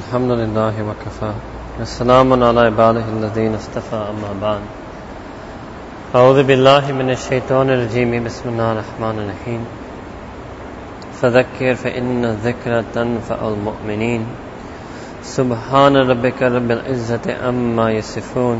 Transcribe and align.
الحمد 0.00 0.30
لله 0.40 0.74
وكفى 0.88 1.32
والسلام 1.78 2.28
على 2.48 2.60
عباده 2.60 3.04
الذين 3.18 3.54
اصطفى 3.54 3.96
أما 4.12 4.30
بعد 4.42 4.60
أعوذ 6.16 6.38
بالله 6.42 6.84
من 7.00 7.08
الشيطان 7.10 7.70
الرجيم 7.70 8.10
بسم 8.24 8.44
الله 8.52 8.68
الرحمن 8.72 9.16
الرحيم 9.22 9.62
فذكر 11.20 11.74
فإن 11.82 12.24
الذكر 12.24 12.72
تنفع 12.94 13.38
المؤمنين 13.54 14.22
سبحان 15.22 15.96
ربك 15.96 16.42
رب 16.42 16.70
العزة 16.70 17.26
أما 17.48 17.86
يصفون 17.98 18.58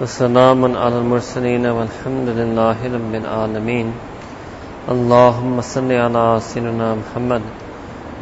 وسلام 0.00 0.60
على 0.76 0.96
المرسلين 1.02 1.66
والحمد 1.66 2.28
لله 2.40 2.78
رب 2.96 3.12
العالمين 3.22 3.86
اللهم 4.94 5.60
صل 5.60 5.90
على 5.92 6.24
سيدنا 6.40 6.88
محمد 7.00 7.42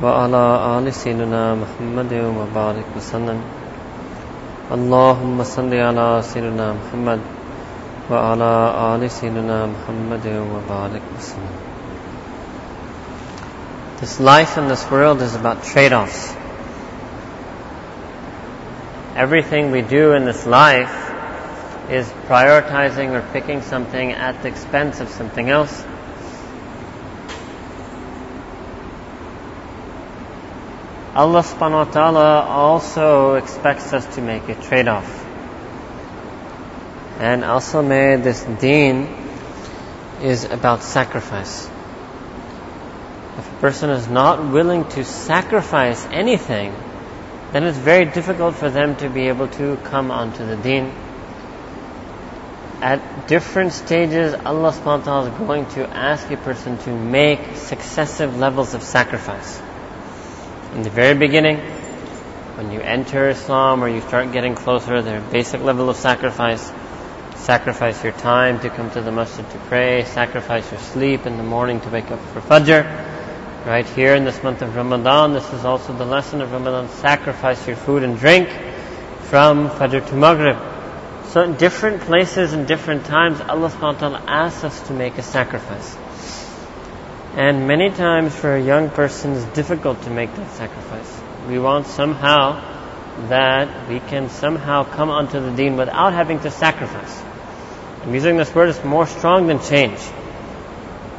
وعلى 0.04 0.44
آل 0.78 0.94
سيدنا 0.94 1.56
محمد 1.56 2.14
وبارك 2.14 2.86
وسلم 2.98 3.42
اللهم 4.72 5.44
صل 5.44 5.74
على 5.74 6.22
سيدنا 6.24 6.74
محمد 6.74 7.20
وعلى 8.12 8.52
آل 8.92 9.12
سيدنا 9.12 9.66
محمد 9.66 10.28
وبارك 10.54 11.02
وسلم 11.18 11.56
This 14.00 14.20
life 14.20 14.60
in 14.60 14.68
this 14.68 14.86
world 14.92 15.24
is 15.24 15.34
about 15.34 15.64
trade-offs. 15.64 16.32
Everything 19.16 19.72
we 19.72 19.82
do 19.82 20.14
in 20.14 20.26
this 20.26 20.46
life 20.46 20.94
is 21.90 22.06
prioritizing 22.28 23.18
or 23.18 23.26
picking 23.34 23.64
something 23.64 24.12
at 24.12 24.44
the 24.44 24.50
expense 24.50 25.00
of 25.00 25.10
something 25.10 25.50
else. 25.50 25.84
Allah 31.15 31.43
subhanahu 31.43 31.87
wa 31.87 31.93
ta'ala 31.93 32.41
also 32.49 33.35
expects 33.35 33.93
us 33.93 34.15
to 34.15 34.23
make 34.23 34.49
a 34.49 34.55
trade-off. 34.55 35.05
And 37.19 37.45
also 37.45 37.83
may 37.83 38.17
this 38.17 38.43
deen 38.45 39.09
is 40.23 40.45
about 40.45 40.83
sacrifice. 40.83 41.69
If 43.37 43.47
a 43.47 43.61
person 43.61 43.91
is 43.91 44.09
not 44.09 44.53
willing 44.53 44.89
to 44.97 45.05
sacrifice 45.05 46.03
anything, 46.07 46.75
then 47.53 47.65
it's 47.65 47.77
very 47.77 48.07
difficult 48.07 48.55
for 48.55 48.71
them 48.71 48.97
to 48.97 49.11
be 49.11 49.29
able 49.29 49.49
to 49.49 49.77
come 49.85 50.11
onto 50.11 50.47
the 50.47 50.57
deen. 50.57 50.95
At 52.81 53.29
different 53.29 53.75
stages, 53.75 54.33
Allah 54.33 54.73
subhanahu 54.73 55.01
wa 55.01 55.05
ta'ala 55.05 55.31
is 55.31 55.39
going 55.39 55.67
to 55.77 55.87
ask 55.87 56.31
a 56.31 56.39
person 56.39 56.79
to 56.89 56.91
make 56.91 57.57
successive 57.57 58.39
levels 58.39 58.73
of 58.73 58.83
sacrifice 58.83 59.61
in 60.75 60.83
the 60.83 60.91
very 60.91 61.17
beginning, 61.19 61.59
when 62.57 62.71
you 62.71 62.81
enter 62.81 63.29
Islam 63.29 63.85
or 63.85 63.89
you 63.89 64.01
start 64.01 64.33
getting 64.33 64.55
closer, 64.55 65.03
there's 65.03 65.23
a 65.23 65.31
basic 65.31 65.61
level 65.61 65.91
of 65.91 65.97
sacrifice. 65.97 66.73
Sacrifice 67.37 68.03
your 68.05 68.13
time 68.13 68.61
to 68.61 68.71
come 68.71 68.91
to 68.93 69.01
the 69.01 69.13
masjid 69.13 69.49
to 69.51 69.59
pray, 69.69 70.05
sacrifice 70.05 70.71
your 70.71 70.81
sleep 70.81 71.27
in 71.27 71.37
the 71.37 71.43
morning 71.43 71.81
to 71.81 71.89
wake 71.91 72.11
up 72.11 72.21
for 72.33 72.41
Fajr. 72.41 73.67
Right 73.67 73.87
here 73.87 74.15
in 74.15 74.25
this 74.25 74.43
month 74.43 74.63
of 74.63 74.75
Ramadan, 74.75 75.35
this 75.35 75.53
is 75.53 75.65
also 75.65 75.93
the 75.93 76.05
lesson 76.05 76.41
of 76.41 76.53
Ramadan, 76.53 76.89
sacrifice 76.89 77.67
your 77.67 77.77
food 77.77 78.03
and 78.03 78.19
drink 78.19 78.49
from 79.23 79.69
Fajr 79.69 80.07
to 80.09 80.15
Maghrib. 80.15 80.57
So 81.29 81.43
in 81.43 81.55
different 81.57 82.03
places 82.03 82.53
and 82.53 82.67
different 82.67 83.07
times, 83.07 83.41
Allah 83.41 83.71
subhanahu 83.71 83.95
wa 83.95 83.99
ta'ala 83.99 84.25
asks 84.27 84.65
us 84.65 84.87
to 84.89 84.93
make 84.93 85.19
a 85.19 85.23
sacrifice. 85.23 85.97
And 87.35 87.67
many 87.67 87.91
times 87.91 88.35
for 88.35 88.55
a 88.55 88.63
young 88.63 88.91
person 88.91 89.33
it's 89.33 89.45
difficult 89.55 90.03
to 90.03 90.11
make 90.11 90.35
that 90.37 90.51
sacrifice. 90.53 91.21
We 91.49 91.59
want 91.59 91.87
somehow 91.87 92.61
that 93.29 93.89
we 93.89 94.01
can 94.01 94.29
somehow 94.29 94.85
come 94.85 95.09
onto 95.09 95.41
the 95.41 95.51
deen 95.51 95.77
without 95.77 96.13
having 96.13 96.41
to 96.41 96.51
sacrifice. 96.51 97.23
I'm 98.03 98.13
using 98.15 98.37
this 98.37 98.55
word 98.55 98.69
is 98.69 98.85
more 98.85 99.07
strong 99.07 99.47
than 99.47 99.61
change. 99.61 99.99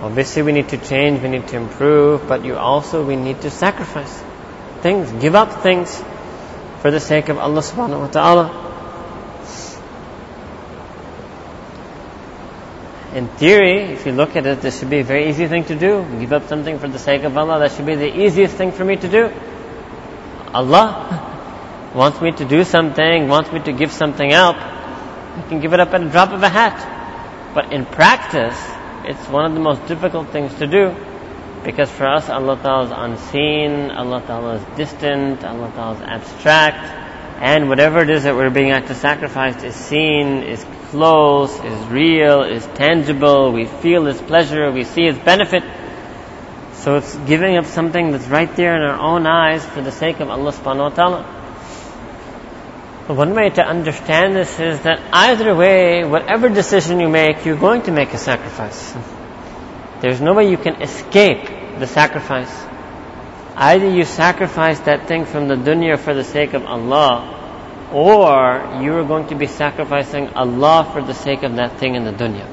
Obviously 0.02 0.44
we 0.44 0.52
need 0.52 0.70
to 0.70 0.78
change, 0.78 1.22
we 1.22 1.30
need 1.30 1.48
to 1.48 1.58
improve, 1.58 2.28
but 2.28 2.46
you 2.46 2.58
also 2.58 3.04
we 3.04 3.16
need 3.16 3.42
to 3.42 3.50
sacrifice 3.50 4.24
things, 4.82 5.12
give 5.14 5.34
up 5.34 5.64
things 5.64 6.04
for 6.82 6.92
the 6.92 7.00
sake 7.00 7.30
of 7.30 7.40
Allah 7.40 7.62
subhanahu 7.62 8.02
wa 8.02 8.08
ta'ala. 8.08 8.63
In 13.14 13.28
theory, 13.28 13.94
if 13.94 14.06
you 14.06 14.12
look 14.12 14.36
at 14.36 14.46
it, 14.46 14.62
this 14.62 14.80
should 14.80 14.90
be 14.90 15.00
a 15.00 15.04
very 15.04 15.30
easy 15.30 15.48
thing 15.48 15.66
to 15.66 15.76
do. 15.76 16.06
Give 16.20 16.34
up 16.34 16.48
something 16.48 16.80
for 16.80 16.88
the 16.88 16.98
sake 16.98 17.24
of 17.24 17.38
Allah. 17.38 17.60
That 17.60 17.72
should 17.72 17.86
be 17.86 17.96
the 17.96 18.26
easiest 18.26 18.56
thing 18.56 18.72
for 18.72 18.84
me 18.84 18.96
to 18.96 19.08
do. 19.08 19.32
Allah 20.54 21.92
wants 21.96 22.22
me 22.22 22.32
to 22.32 22.46
do 22.46 22.64
something, 22.64 23.28
wants 23.28 23.52
me 23.52 23.60
to 23.62 23.72
give 23.72 23.92
something 23.92 24.34
up. 24.34 24.56
I 24.56 25.46
can 25.48 25.60
give 25.60 25.74
it 25.74 25.80
up 25.80 25.94
at 25.94 26.02
a 26.02 26.10
drop 26.10 26.32
of 26.32 26.42
a 26.42 26.50
hat. 26.50 27.54
But 27.54 27.72
in 27.72 27.86
practice, 27.86 28.58
it's 29.06 29.28
one 29.30 29.46
of 29.46 29.54
the 29.54 29.60
most 29.60 29.86
difficult 29.88 30.30
things 30.30 30.54
to 30.56 30.66
do. 30.66 30.96
Because 31.64 31.90
for 31.92 32.08
us, 32.08 32.30
Allah 32.30 32.60
Ta'ala 32.62 32.86
is 32.86 32.92
unseen, 32.96 33.92
Allah 33.92 34.24
Ta'ala 34.26 34.56
is 34.56 34.78
distant, 34.78 35.44
Allah 35.44 35.72
Ta'ala 35.76 35.96
is 35.96 36.02
abstract. 36.02 37.03
And 37.40 37.70
whatever 37.70 38.00
it 38.00 38.10
is 38.10 38.24
that 38.24 38.36
we're 38.36 38.50
being 38.50 38.72
asked 38.72 38.88
to 38.88 38.96
sacrifice 38.96 39.64
is 39.64 39.76
seen, 39.76 40.44
is 40.44 40.66
close, 40.90 41.52
is 41.60 41.88
real, 41.88 42.44
is 42.44 42.66
tangible. 42.76 43.52
We 43.52 43.66
feel 43.66 44.08
its 44.08 44.22
pleasure, 44.22 44.72
we 44.72 44.84
see 44.84 45.04
its 45.04 45.20
benefit. 45.20 45.64
So 46.76 46.98
it's 46.98 47.16
giving 47.16 47.58
up 47.58 47.66
something 47.66 48.12
that's 48.12 48.28
right 48.28 48.54
there 48.56 48.76
in 48.76 48.82
our 48.82 49.00
own 49.00 49.26
eyes 49.26 49.66
for 49.66 49.82
the 49.82 49.92
sake 49.92 50.20
of 50.20 50.30
Allah 50.30 50.52
subhanahu 50.52 50.90
wa 50.92 50.96
ta'ala. 50.96 51.24
One 53.08 53.34
way 53.36 53.50
to 53.50 53.62
understand 53.62 54.36
this 54.36 54.60
is 54.60 54.80
that 54.82 55.02
either 55.12 55.54
way, 55.56 56.06
whatever 56.06 56.48
decision 56.48 57.00
you 57.02 57.10
make, 57.10 57.46
you're 57.46 57.58
going 57.58 57.82
to 57.84 57.92
make 57.92 58.14
a 58.14 58.18
sacrifice. 58.18 58.94
There's 60.00 60.22
no 60.22 60.34
way 60.34 60.50
you 60.50 60.58
can 60.58 60.82
escape 60.82 61.80
the 61.80 61.88
sacrifice. 61.88 62.52
Either 63.57 63.91
you 63.91 64.05
sacrifice 64.05 64.79
that 64.81 65.09
thing 65.09 65.25
from 65.25 65.49
the 65.49 65.57
dunya 65.57 65.99
for 65.99 66.15
the 66.15 66.25
sake 66.25 66.55
of 66.55 66.65
Allah, 66.65 67.35
or 67.93 68.83
you 68.83 68.95
are 68.95 69.05
going 69.05 69.27
to 69.29 69.35
be 69.35 69.47
sacrificing 69.47 70.29
Allah 70.29 70.89
for 70.93 71.03
the 71.03 71.15
sake 71.15 71.43
of 71.43 71.57
that 71.57 71.79
thing 71.79 71.95
in 71.95 72.05
the 72.05 72.13
dunya. 72.13 72.47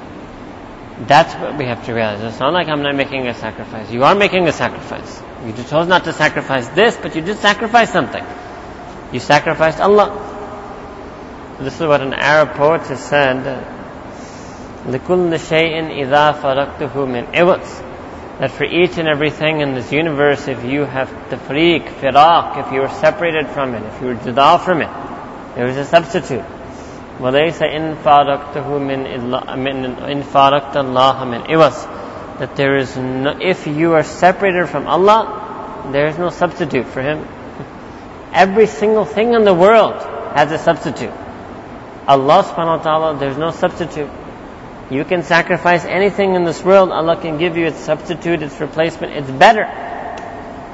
That's 1.08 1.34
what 1.36 1.58
we 1.58 1.66
have 1.66 1.86
to 1.86 1.94
realize. 1.94 2.22
It's 2.24 2.40
not 2.40 2.54
like 2.54 2.70
I'm 2.70 2.82
not 2.82 2.96
making 2.96 3.28
a 3.28 3.34
sacrifice. 3.34 3.92
You 3.92 4.04
are 4.04 4.16
making 4.16 4.48
a 4.48 4.54
sacrifice. 4.54 5.22
You 5.46 5.54
chose 5.66 5.88
not 5.88 6.06
to 6.06 6.14
sacrifice 6.14 6.68
this, 6.70 6.98
but 6.98 7.16
you 7.16 7.22
did 7.22 7.38
sacrifice 7.38 7.92
something. 7.92 8.24
You 9.12 9.20
sacrificed 9.20 9.80
Allah. 9.80 10.10
This 11.60 11.80
is 11.80 11.88
what 11.88 12.02
an 12.02 12.14
Arab 12.14 12.56
poet 12.56 12.82
has 12.88 13.00
said. 13.00 13.44
لِكُلِّ 14.86 15.34
شَيْءٍ 15.34 16.06
إِذَا 16.06 16.42
فَرَقْتُهُ 16.42 16.94
مِنْ 16.94 17.32
إِوَتٍ 17.34 17.89
that 18.40 18.52
for 18.52 18.66
each 18.66 18.98
and 18.98 19.08
everything 19.08 19.62
in 19.62 19.76
this 19.76 19.92
universe, 19.92 20.48
if 20.48 20.64
you 20.66 20.84
have 20.84 21.08
tafriq, 21.30 21.86
firaq, 21.86 22.66
if 22.66 22.74
you 22.74 22.82
are 22.82 22.90
separated 23.00 23.48
from 23.48 23.74
it, 23.74 23.84
if 23.84 24.02
you 24.02 24.10
are 24.10 24.16
juda 24.16 24.60
from 24.60 24.82
it, 24.82 24.90
there 25.56 25.68
is 25.68 25.78
a 25.78 25.86
substitute. 25.86 26.44
وَلَيْسَ 27.20 27.62
إِن 27.62 27.96
فَارَقْتَهُ 28.04 28.68
مِنْ 28.68 29.06
إِن 29.08 30.24
فَارَقْتَ 30.24 30.74
اللَّهَ 30.74 31.18
مِنْ 31.24 31.48
إِوَسْ 31.48 32.40
That 32.40 32.58
there 32.58 32.76
is 32.76 32.98
no, 32.98 33.38
if 33.40 33.68
you 33.68 33.94
are 33.94 34.04
separated 34.04 34.68
from 34.68 34.86
Allah, 34.88 35.90
there 35.94 36.08
is 36.08 36.18
no 36.18 36.30
substitute 36.30 36.88
for 36.88 37.02
Him. 37.02 37.26
Every 38.34 38.68
single 38.68 39.06
thing 39.06 39.34
in 39.34 39.46
the 39.46 39.54
world 39.54 39.96
has 40.36 40.52
a 40.52 40.58
substitute. 40.58 41.14
Allah 42.06 42.44
subhanahu 42.44 42.78
wa 42.80 42.84
ta'ala, 42.84 43.18
there's 43.18 43.38
no 43.38 43.52
substitute. 43.52 44.10
You 44.91 45.05
can 45.05 45.23
sacrifice 45.23 45.85
anything 45.85 46.35
in 46.35 46.43
this 46.43 46.65
world, 46.65 46.91
Allah 46.91 47.17
can 47.17 47.39
give 47.39 47.57
you 47.57 47.67
its 47.67 47.79
substitute, 47.79 48.43
its 48.43 48.61
replacement, 48.61 49.13
it's 49.13 49.31
better. 49.31 49.63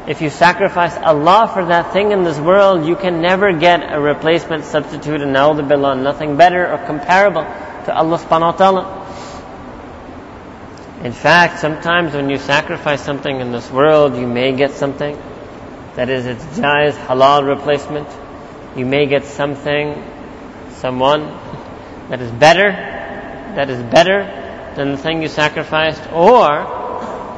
If 0.08 0.22
you 0.22 0.30
sacrifice 0.30 0.96
Allah 0.96 1.50
for 1.52 1.66
that 1.66 1.92
thing 1.92 2.12
in 2.12 2.22
this 2.22 2.38
world, 2.38 2.86
you 2.86 2.96
can 2.96 3.20
never 3.20 3.52
get 3.52 3.92
a 3.92 4.00
replacement 4.00 4.64
substitute 4.64 5.20
and 5.20 5.34
billah, 5.34 5.96
nothing 5.96 6.38
better 6.38 6.66
or 6.72 6.78
comparable 6.86 7.42
to 7.42 7.94
Allah 7.94 8.18
subhanahu 8.18 8.52
wa 8.52 8.56
ta'ala. 8.56 9.06
In 11.04 11.12
fact, 11.12 11.58
sometimes 11.58 12.14
when 12.14 12.30
you 12.30 12.38
sacrifice 12.38 13.02
something 13.02 13.40
in 13.40 13.52
this 13.52 13.70
world, 13.70 14.16
you 14.16 14.26
may 14.26 14.56
get 14.56 14.72
something 14.72 15.14
that 15.96 16.08
is 16.08 16.24
its 16.24 16.42
jaiz, 16.56 16.94
halal 16.94 17.46
replacement. 17.46 18.08
You 18.76 18.86
may 18.86 19.04
get 19.06 19.26
something, 19.26 20.02
someone 20.76 21.36
that 22.08 22.22
is 22.22 22.30
better 22.30 22.95
that 23.56 23.70
is 23.70 23.82
better 23.82 24.22
than 24.76 24.92
the 24.92 24.98
thing 24.98 25.22
you 25.22 25.28
sacrificed, 25.28 26.02
or 26.12 26.44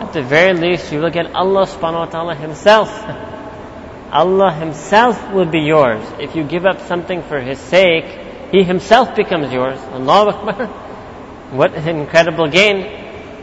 at 0.03 0.13
the 0.13 0.23
very 0.23 0.53
least 0.53 0.93
you 0.93 1.01
will 1.01 1.11
get 1.11 1.35
Allah 1.35 1.65
subhanahu 1.65 2.07
wa 2.07 2.11
ta'ala 2.11 2.35
Himself. 2.35 2.91
Allah 4.11 4.53
Himself 4.53 5.33
will 5.33 5.47
be 5.47 5.61
yours. 5.61 6.03
If 6.19 6.35
you 6.35 6.43
give 6.43 6.67
up 6.67 6.81
something 6.91 7.23
for 7.23 7.41
His 7.41 7.59
sake, 7.59 8.05
He 8.51 8.65
Himself 8.65 9.15
becomes 9.15 9.53
yours. 9.53 9.79
Allahu 9.79 10.31
Akbar. 10.31 10.67
What 11.49 11.73
an 11.73 11.89
incredible 11.89 12.49
gain. 12.49 12.85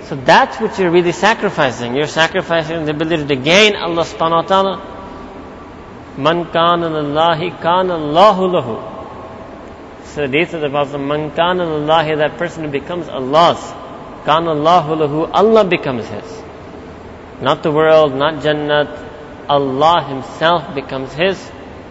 So 0.04 0.16
that's 0.16 0.62
what 0.62 0.78
you're 0.78 0.92
really 0.92 1.12
sacrificing. 1.12 1.96
You're 1.96 2.06
sacrificing 2.06 2.86
the 2.86 2.92
ability 2.92 3.26
to 3.26 3.36
gain 3.36 3.76
Allah 3.76 4.04
subhanahu 4.06 4.44
wa 4.44 4.48
ta'ala. 4.52 4.74
Man 6.18 6.46
kana 6.52 6.86
lillahi 6.86 7.60
kana 7.64 7.96
Allahu 7.96 8.44
lahu. 8.54 8.95
The 10.16 10.24
of 10.24 10.62
the 10.62 10.70
Prophet, 10.70 10.98
Man 10.98 11.32
kana 11.32 11.66
lillahi, 11.66 12.18
that 12.20 12.38
person 12.38 12.64
who 12.64 12.72
becomes 12.72 13.10
Allah's. 13.10 13.60
Kana 14.24 14.52
Allahu 14.52 14.96
lahu, 14.96 15.30
Allah 15.34 15.66
becomes 15.66 16.08
his. 16.08 16.44
Not 17.42 17.64
the 17.64 17.72
world, 17.72 18.16
not 18.16 18.36
Jannat. 18.36 18.98
Allah 19.50 20.04
himself 20.08 20.74
becomes 20.74 21.12
his. 21.14 21.38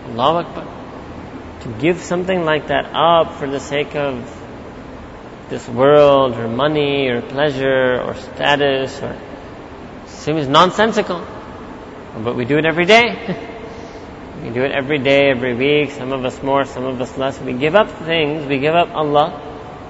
Allahu 0.09 0.47
Akbar. 0.47 0.67
To 1.61 1.69
give 1.79 2.00
something 2.00 2.47
like 2.47 2.69
that 2.69 2.87
up 2.94 3.35
for 3.35 3.47
the 3.47 3.61
sake 3.61 3.94
of 3.94 4.17
this 5.50 5.69
world 5.69 6.35
or 6.35 6.49
money 6.49 7.09
or 7.09 7.20
pleasure 7.20 8.00
or 8.00 8.15
status 8.15 9.03
or 9.03 9.19
seems 10.06 10.49
nonsensical. 10.49 11.23
But 12.23 12.37
we 12.37 12.47
do 12.47 12.56
it 12.56 12.65
every 12.65 12.87
day. 12.87 13.50
we 14.44 14.50
do 14.50 14.62
it 14.62 14.73
every 14.73 14.99
day, 14.99 15.31
every 15.31 15.55
week, 15.55 15.93
some 15.93 16.12
of 16.12 16.23
us 16.23 16.43
more, 16.43 16.67
some 16.67 16.85
of 16.85 17.00
us 17.00 17.17
less. 17.17 17.41
We 17.41 17.55
give 17.55 17.75
up 17.75 17.91
things, 17.91 18.46
we 18.46 18.58
give 18.58 18.75
up 18.75 18.91
Allah 18.91 19.41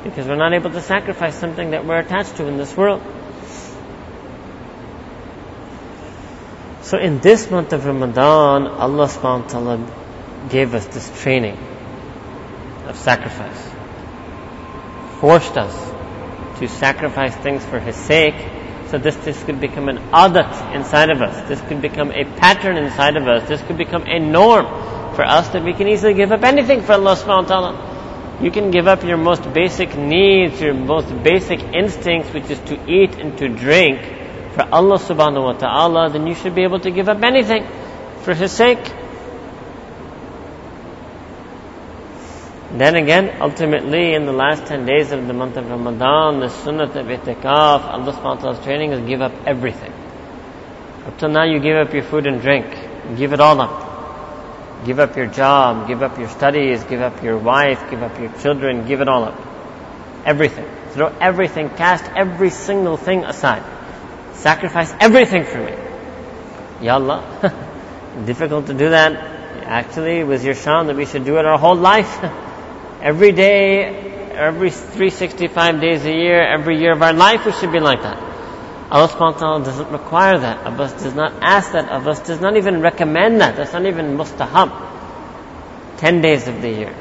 because 0.05 0.29
we're 0.29 0.37
not 0.37 0.53
able 0.53 0.71
to 0.71 0.81
sacrifice 0.81 1.35
something 1.35 1.73
that 1.73 1.85
we're 1.85 1.99
attached 1.99 2.37
to 2.37 2.47
in 2.47 2.57
this 2.57 2.77
world. 2.77 3.03
So 6.83 6.99
in 6.99 7.19
this 7.19 7.51
month 7.51 7.73
of 7.73 7.85
Ramadan, 7.85 8.69
Allah 8.69 9.09
subhanahu 9.09 9.43
wa 9.43 9.49
ta'ala 9.49 10.49
gave 10.51 10.73
us 10.75 10.87
this 10.87 11.11
training 11.23 11.59
of 12.87 12.97
sacrifice. 12.97 13.71
Forced 15.21 15.57
us 15.57 16.61
to 16.61 16.69
sacrifice 16.69 17.35
things 17.35 17.65
for 17.65 17.81
His 17.81 17.97
sake 17.97 18.37
so 18.91 18.99
this, 18.99 19.17
this 19.17 19.43
could 19.45 19.61
become 19.61 19.89
an 19.89 19.99
adat 20.11 20.75
inside 20.75 21.11
of 21.11 21.23
us. 21.23 21.49
This 21.49 21.61
could 21.63 21.81
become 21.81 22.11
a 22.13 22.25
pattern 22.25 22.77
inside 22.77 23.17
of 23.17 23.27
us. 23.27 23.49
This 23.49 23.63
could 23.63 23.79
become 23.79 24.05
a 24.07 24.19
norm 24.19 24.67
for 25.15 25.25
us 25.25 25.49
that 25.51 25.65
we 25.65 25.73
can 25.73 25.89
easily 25.89 26.15
give 26.15 26.33
up 26.33 26.43
anything 26.43 26.83
for 26.83 26.93
Allah 26.93 27.17
subhanahu 27.17 27.49
wa 27.49 27.61
ta'ala. 27.61 28.41
You 28.43 28.51
can 28.51 28.71
give 28.71 28.89
up 28.89 29.05
your 29.05 29.17
most 29.17 29.53
basic 29.53 29.97
needs, 29.97 30.61
your 30.61 30.75
most 30.75 31.09
basic 31.23 31.61
instincts, 31.61 32.33
which 32.33 32.51
is 32.51 32.59
to 32.71 32.75
eat 32.91 33.15
and 33.15 33.39
to 33.39 33.49
drink 33.49 34.01
for 34.55 34.63
Allah 34.73 34.99
subhanahu 34.99 35.43
wa 35.43 35.53
ta'ala, 35.53 36.11
then 36.11 36.27
you 36.27 36.35
should 36.35 36.55
be 36.55 36.63
able 36.63 36.81
to 36.81 36.91
give 36.91 37.09
up 37.09 37.23
anything 37.23 37.67
for 38.23 38.35
His 38.35 38.53
sake. 38.53 38.79
Then 42.77 42.97
again, 42.97 43.41
ultimately, 43.41 44.15
in 44.15 44.27
the 44.27 44.33
last 44.33 44.67
10 44.67 44.85
days 44.85 45.13
of 45.13 45.29
the 45.29 45.33
month 45.33 45.57
of 45.57 45.71
Ramadan, 45.71 46.41
the 46.41 46.49
sunnah 46.49 46.85
of 46.85 46.91
itikaf, 46.91 47.45
Allah 47.45 48.13
subhanahu 48.13 48.59
wa 48.59 48.65
training 48.65 48.91
is 48.91 49.07
give 49.07 49.23
up 49.23 49.33
everything. 49.47 49.93
Up 51.07 51.17
till 51.17 51.29
now, 51.29 51.45
you 51.45 51.61
give 51.61 51.77
up 51.77 51.95
your 51.95 52.03
food 52.03 52.27
and 52.27 52.43
drink. 52.43 52.67
Give 53.17 53.33
it 53.33 53.39
all 53.39 53.61
up. 53.61 54.85
Give 54.85 54.99
up 54.99 55.17
your 55.17 55.27
job, 55.27 55.87
give 55.87 56.03
up 56.03 56.19
your 56.19 56.29
studies, 56.29 56.83
give 56.83 57.01
up 57.01 57.23
your 57.23 57.39
wife, 57.39 57.79
give 57.91 58.03
up 58.03 58.19
your 58.19 58.33
children, 58.43 58.89
give 58.89 59.01
it 59.01 59.07
all 59.07 59.23
up. 59.23 59.41
Everything. 60.27 60.69
Throw 60.91 61.15
everything, 61.21 61.71
cast 61.71 62.05
every 62.17 62.51
single 62.51 62.97
thing 62.97 63.25
aside. 63.25 63.63
Sacrifice 64.35 64.93
everything 64.99 65.45
for 65.45 65.59
me. 65.59 65.75
Ya 66.85 66.95
Allah. 66.95 67.23
Difficult 68.27 68.67
to 68.67 68.75
do 68.75 68.91
that. 68.91 69.13
Actually, 69.63 70.19
it 70.19 70.27
was 70.27 70.45
your 70.45 70.57
shan 70.57 70.89
that 70.89 70.97
we 70.97 71.07
should 71.07 71.25
do 71.25 71.39
it 71.39 71.47
our 71.47 71.57
whole 71.57 71.77
life. 71.77 72.19
Every 73.05 73.33
day, 73.33 73.85
every 74.33 74.71
365 74.71 75.79
days 75.79 76.07
a 76.07 76.11
year, 76.11 76.41
every 76.41 76.79
year 76.79 76.93
of 76.93 77.03
our 77.03 77.13
life, 77.13 77.45
we 77.45 77.53
should 77.53 77.71
be 77.71 77.79
like 77.79 78.01
that. 78.01 78.17
Allah 78.91 79.09
subhanahu 79.09 79.35
wa 79.35 79.39
ta'ala 79.39 79.65
doesn't 79.65 79.93
require 79.93 80.39
that 80.39 80.67
of 80.67 80.81
us, 80.81 81.03
does 81.03 81.15
not 81.15 81.35
ask 81.43 81.73
that 81.73 81.91
of 81.91 82.09
us, 82.09 82.21
does 82.21 82.41
not 82.41 82.57
even 82.57 82.81
recommend 82.81 83.43
that. 83.43 83.57
That's 83.57 83.75
not 83.75 83.85
even 83.85 84.17
mustahab. 84.17 85.99
Ten 85.99 86.23
days 86.23 86.49
of 86.49 86.63
the 86.63 86.71
year. 86.71 86.97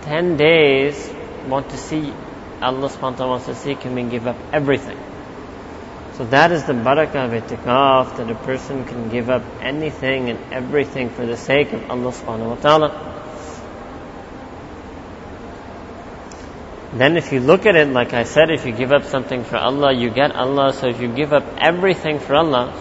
Ten 0.00 0.36
days 0.36 1.14
want 1.46 1.70
to 1.70 1.76
see, 1.76 2.12
Allah 2.60 2.88
subhanahu 2.88 3.02
wa 3.02 3.10
ta'ala 3.10 3.30
wants 3.30 3.46
to 3.46 3.54
see, 3.54 3.76
can 3.76 3.94
we 3.94 4.02
give 4.02 4.26
up 4.26 4.36
everything? 4.52 4.98
So 6.14 6.24
that 6.24 6.50
is 6.50 6.64
the 6.64 6.72
barakah 6.72 7.30
of 7.30 7.42
itikaf, 7.42 8.16
that 8.16 8.28
a 8.28 8.34
person 8.34 8.84
can 8.86 9.08
give 9.08 9.30
up 9.30 9.44
anything 9.60 10.30
and 10.30 10.52
everything 10.52 11.10
for 11.10 11.24
the 11.24 11.36
sake 11.36 11.72
of 11.72 11.88
Allah 11.88 12.10
subhanahu 12.10 12.48
wa 12.48 12.56
ta'ala. 12.56 13.11
Then 16.94 17.16
if 17.16 17.32
you 17.32 17.40
look 17.40 17.64
at 17.64 17.74
it, 17.74 17.88
like 17.88 18.12
I 18.12 18.24
said, 18.24 18.50
if 18.50 18.66
you 18.66 18.72
give 18.72 18.92
up 18.92 19.04
something 19.04 19.44
for 19.44 19.56
Allah, 19.56 19.92
you 19.92 20.10
get 20.10 20.32
Allah. 20.32 20.74
So 20.74 20.88
if 20.88 21.00
you 21.00 21.08
give 21.08 21.32
up 21.32 21.44
everything 21.56 22.18
for 22.18 22.34
Allah, 22.34 22.74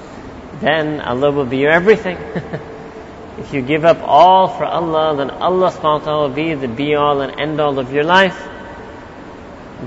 then 0.60 1.00
Allah 1.00 1.32
will 1.32 1.44
be 1.44 1.58
your 1.58 1.72
everything. 1.72 2.16
if 3.38 3.52
you 3.52 3.62
give 3.62 3.84
up 3.84 3.98
all 4.02 4.46
for 4.46 4.64
Allah, 4.64 5.16
then 5.16 5.30
Allah 5.30 5.72
subhanahu 5.72 6.00
wa 6.00 6.04
ta'ala 6.04 6.28
will 6.28 6.34
be 6.34 6.54
the 6.54 6.68
be 6.68 6.94
all 6.94 7.20
and 7.20 7.40
end 7.40 7.60
all 7.60 7.80
of 7.80 7.92
your 7.92 8.04
life. 8.04 8.38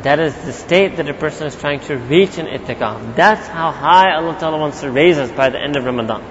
That 0.04 0.20
is 0.20 0.36
the 0.46 0.54
state 0.54 0.98
that 0.98 1.08
a 1.10 1.14
person 1.14 1.48
is 1.48 1.56
trying 1.56 1.80
to 1.82 1.98
reach 1.98 2.38
in 2.38 2.48
itikaf. 2.48 3.16
That's 3.16 3.48
how 3.48 3.72
high 3.72 4.16
Allah 4.16 4.38
ta'ala 4.38 4.58
wants 4.58 4.82
to 4.82 4.92
raise 4.92 5.18
us 5.18 5.32
by 5.32 5.50
the 5.50 5.60
end 5.60 5.78
of 5.78 5.86
Ramadan. 5.86 6.24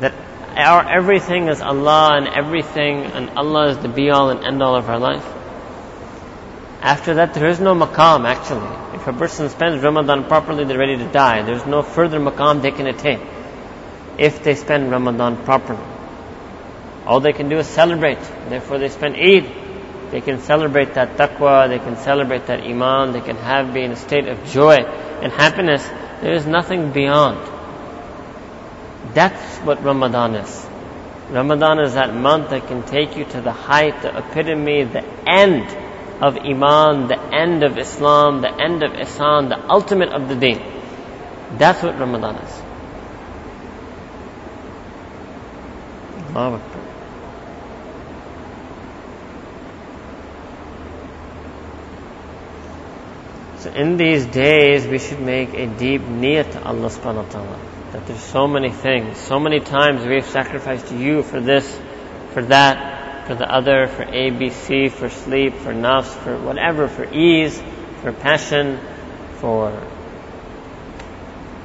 That 0.00 0.14
our 0.56 0.88
everything 0.88 1.48
is 1.48 1.60
Allah 1.60 2.16
and 2.16 2.26
everything 2.28 3.04
and 3.04 3.30
Allah 3.30 3.68
is 3.68 3.78
the 3.78 3.88
be 3.88 4.10
all 4.10 4.30
and 4.30 4.44
end 4.44 4.62
all 4.62 4.76
of 4.76 4.88
our 4.88 4.98
life. 4.98 5.39
After 6.80 7.14
that, 7.14 7.34
there 7.34 7.48
is 7.48 7.60
no 7.60 7.74
maqam 7.74 8.26
actually. 8.26 8.96
If 8.96 9.06
a 9.06 9.12
person 9.12 9.50
spends 9.50 9.82
Ramadan 9.82 10.24
properly, 10.24 10.64
they're 10.64 10.78
ready 10.78 10.96
to 10.96 11.12
die. 11.12 11.42
There's 11.42 11.66
no 11.66 11.82
further 11.82 12.18
maqam 12.18 12.62
they 12.62 12.70
can 12.70 12.86
attain 12.86 13.20
if 14.18 14.42
they 14.42 14.54
spend 14.54 14.90
Ramadan 14.90 15.44
properly. 15.44 15.84
All 17.06 17.20
they 17.20 17.32
can 17.32 17.48
do 17.48 17.58
is 17.58 17.66
celebrate. 17.66 18.20
Therefore, 18.48 18.78
they 18.78 18.88
spend 18.88 19.16
Eid. 19.16 20.10
They 20.10 20.20
can 20.20 20.40
celebrate 20.40 20.94
that 20.94 21.16
taqwa, 21.16 21.68
they 21.68 21.78
can 21.78 21.96
celebrate 21.96 22.46
that 22.46 22.60
iman, 22.60 23.12
they 23.12 23.20
can 23.20 23.36
have 23.36 23.72
be 23.72 23.82
in 23.82 23.92
a 23.92 23.96
state 23.96 24.26
of 24.26 24.44
joy 24.46 24.76
and 24.76 25.32
happiness. 25.32 25.86
There 26.20 26.32
is 26.32 26.46
nothing 26.46 26.92
beyond. 26.92 27.38
That's 29.14 29.58
what 29.58 29.84
Ramadan 29.84 30.34
is. 30.34 30.66
Ramadan 31.30 31.78
is 31.78 31.94
that 31.94 32.12
month 32.12 32.50
that 32.50 32.66
can 32.66 32.82
take 32.82 33.16
you 33.16 33.24
to 33.24 33.40
the 33.40 33.52
height, 33.52 34.02
the 34.02 34.18
epitome, 34.18 34.82
the 34.82 35.04
end 35.28 35.89
of 36.20 36.36
Iman, 36.36 37.08
the 37.08 37.18
end 37.34 37.62
of 37.62 37.78
Islam, 37.78 38.42
the 38.42 38.50
end 38.50 38.82
of 38.82 38.92
Ihsan, 38.92 39.48
the 39.48 39.70
ultimate 39.70 40.10
of 40.10 40.28
the 40.28 40.36
deen. 40.36 40.62
That's 41.56 41.82
what 41.82 41.98
Ramadan 41.98 42.36
is. 42.36 42.62
So 53.60 53.70
in 53.72 53.96
these 53.96 54.26
days, 54.26 54.86
we 54.86 54.98
should 54.98 55.20
make 55.20 55.52
a 55.54 55.66
deep 55.66 56.02
niyat 56.02 56.52
to 56.52 56.62
Allah 56.64 56.88
subhanahu 56.88 57.26
wa 57.26 57.30
ta'ala. 57.30 57.58
That 57.92 58.06
there's 58.06 58.22
so 58.22 58.46
many 58.46 58.70
things, 58.70 59.18
so 59.18 59.40
many 59.40 59.60
times 59.60 60.06
we've 60.06 60.24
sacrificed 60.24 60.92
you 60.92 61.22
for 61.22 61.40
this, 61.40 61.78
for 62.32 62.42
that, 62.42 62.89
for 63.30 63.36
the 63.36 63.48
other, 63.48 63.86
for 63.86 64.04
ABC, 64.04 64.90
for 64.90 65.08
sleep, 65.08 65.54
for 65.54 65.72
nafs, 65.72 66.12
for 66.24 66.36
whatever, 66.36 66.88
for 66.88 67.04
ease, 67.14 67.62
for 68.02 68.12
passion, 68.12 68.80
for 69.36 69.70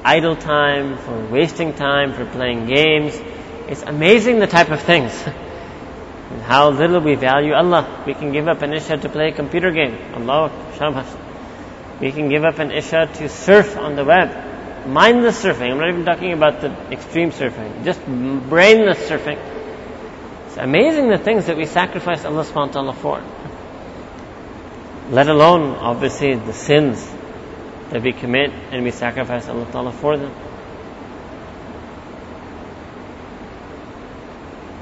idle 0.04 0.36
time, 0.36 1.00
for 1.00 1.26
wasting 1.26 1.74
time, 1.74 2.14
for 2.14 2.24
playing 2.28 2.68
games. 2.68 3.20
It's 3.68 3.82
amazing 3.82 4.38
the 4.38 4.46
type 4.46 4.70
of 4.70 4.80
things. 4.80 5.12
and 6.30 6.40
how 6.44 6.70
little 6.70 7.02
we 7.02 7.16
value 7.16 7.54
Allah. 7.54 8.04
We 8.06 8.14
can 8.14 8.32
give 8.32 8.48
up 8.48 8.62
an 8.62 8.72
isha 8.72 8.98
to 8.98 9.10
play 9.10 9.30
a 9.30 9.32
computer 9.32 9.72
game. 9.72 9.98
Allah, 10.14 10.52
shabas. 10.76 11.20
We 12.00 12.12
can 12.12 12.30
give 12.30 12.46
up 12.46 12.60
an 12.60 12.70
isha 12.70 13.10
to 13.16 13.28
surf 13.28 13.76
on 13.76 13.96
the 13.96 14.06
web. 14.06 14.86
Mindless 14.86 15.44
surfing. 15.44 15.72
I'm 15.72 15.80
not 15.80 15.90
even 15.90 16.06
talking 16.06 16.34
about 16.34 16.62
the 16.62 16.70
extreme 16.92 17.32
surfing. 17.32 17.84
Just 17.84 18.06
brainless 18.06 19.10
surfing 19.10 19.40
it's 20.56 20.64
amazing 20.64 21.10
the 21.10 21.18
things 21.18 21.48
that 21.48 21.58
we 21.58 21.66
sacrifice 21.66 22.24
Allah 22.24 22.46
subhanahu 22.46 22.68
wa 22.68 22.72
ta'ala 22.72 22.94
for. 22.94 23.22
Let 25.12 25.28
alone, 25.28 25.76
obviously, 25.76 26.34
the 26.36 26.54
sins 26.54 27.06
that 27.90 28.02
we 28.02 28.14
commit 28.14 28.52
and 28.72 28.86
we 28.86 28.92
sacrifice 28.92 29.50
Allah 29.50 29.68
ta'ala 29.70 29.92
for 29.92 30.16
them. 30.16 30.32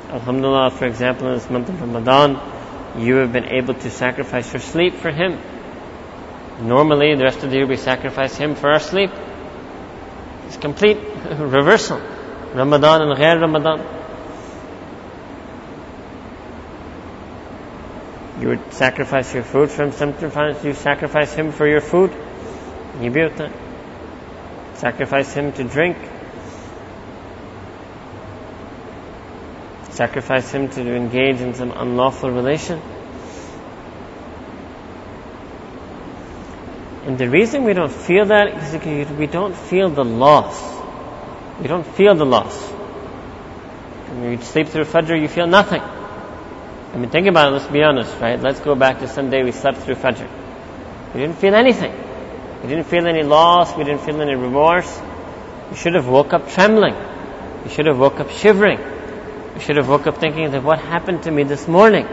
Alhamdulillah, 0.10 0.70
for 0.78 0.86
example, 0.86 1.30
in 1.30 1.34
this 1.40 1.50
month 1.50 1.70
of 1.70 1.82
Ramadan, 1.82 3.02
you 3.02 3.16
have 3.16 3.34
been 3.34 3.46
able 3.46 3.74
to 3.74 3.90
sacrifice 3.90 4.54
your 4.54 4.62
sleep 4.62 4.94
for 4.94 5.10
Him. 5.10 5.40
Normally, 6.62 7.16
the 7.16 7.24
rest 7.24 7.42
of 7.44 7.50
the 7.50 7.56
year 7.58 7.66
we 7.66 7.78
sacrifice 7.78 8.36
Him 8.36 8.54
for 8.54 8.70
our 8.70 8.80
sleep. 8.80 9.10
It's 10.46 10.58
complete 10.58 10.98
reversal. 11.26 11.98
Ramadan 12.54 13.10
and 13.10 13.18
Ghair 13.18 13.42
Ramadan. 13.42 14.03
You 18.44 18.50
would 18.50 18.74
sacrifice 18.74 19.34
your 19.34 19.44
food 19.44 19.72
for 19.72 19.84
him. 19.84 19.94
Sometimes 19.94 20.66
you 20.66 20.74
sacrifice 20.74 21.34
him 21.34 21.54
for 21.54 21.66
your 21.66 21.80
food. 21.80 22.12
That. 23.00 23.54
Sacrifice 24.74 25.34
him 25.34 25.54
to 25.54 25.64
drink. 25.64 25.96
sacrifice 29.92 30.52
him 30.52 30.70
to 30.72 30.94
engage 30.94 31.40
in 31.40 31.54
some 31.54 31.72
unlawful 31.72 32.32
relation. 32.32 32.82
And 37.06 37.18
the 37.18 37.30
reason 37.30 37.64
we 37.64 37.72
don't 37.72 37.94
feel 37.94 38.26
that 38.26 38.62
is 38.62 38.74
because 38.74 39.10
we 39.12 39.28
don't 39.28 39.56
feel 39.56 39.90
the 39.90 40.04
loss. 40.04 40.62
We 41.62 41.68
don't 41.68 41.88
feel 41.88 42.14
the 42.14 42.26
loss. 42.26 42.62
When 44.10 44.32
you 44.32 44.42
sleep 44.42 44.68
through 44.68 44.84
Fajr, 44.84 45.22
you 45.22 45.30
feel 45.30 45.48
nothing. 45.48 45.82
I 46.94 46.98
mean, 46.98 47.10
think 47.10 47.26
about 47.26 47.48
it, 47.48 47.56
let's 47.56 47.72
be 47.72 47.82
honest, 47.82 48.20
right? 48.20 48.40
Let's 48.40 48.60
go 48.60 48.76
back 48.76 49.00
to 49.00 49.08
some 49.08 49.32
day 49.32 49.42
we 49.42 49.52
slept 49.52 49.80
through 49.80 49.96
Fajr. 49.96 50.30
We 51.16 51.22
didn't 51.22 51.38
feel 51.38 51.56
anything. 51.56 51.92
We 52.62 52.70
didn't 52.70 52.86
feel 52.86 53.08
any 53.08 53.24
loss, 53.24 53.76
we 53.76 53.84
didn't 53.84 54.02
feel 54.02 54.22
any 54.22 54.36
remorse. 54.36 55.02
We 55.72 55.76
should 55.76 55.96
have 55.96 56.08
woke 56.08 56.34
up 56.34 56.50
trembling. 56.50 56.96
We 57.64 57.72
should 57.72 57.88
have 57.88 57.98
woke 57.98 58.20
up 58.20 58.30
shivering. 58.30 58.80
We 59.56 59.60
should 59.60 59.78
have 59.78 59.90
woke 59.90 60.06
up 60.06 60.20
thinking 60.20 60.52
that 60.52 60.64
what 60.64 60.78
happened 60.78 61.24
to 61.24 61.32
me 61.32 61.42
this 61.42 61.68
morning? 61.68 62.08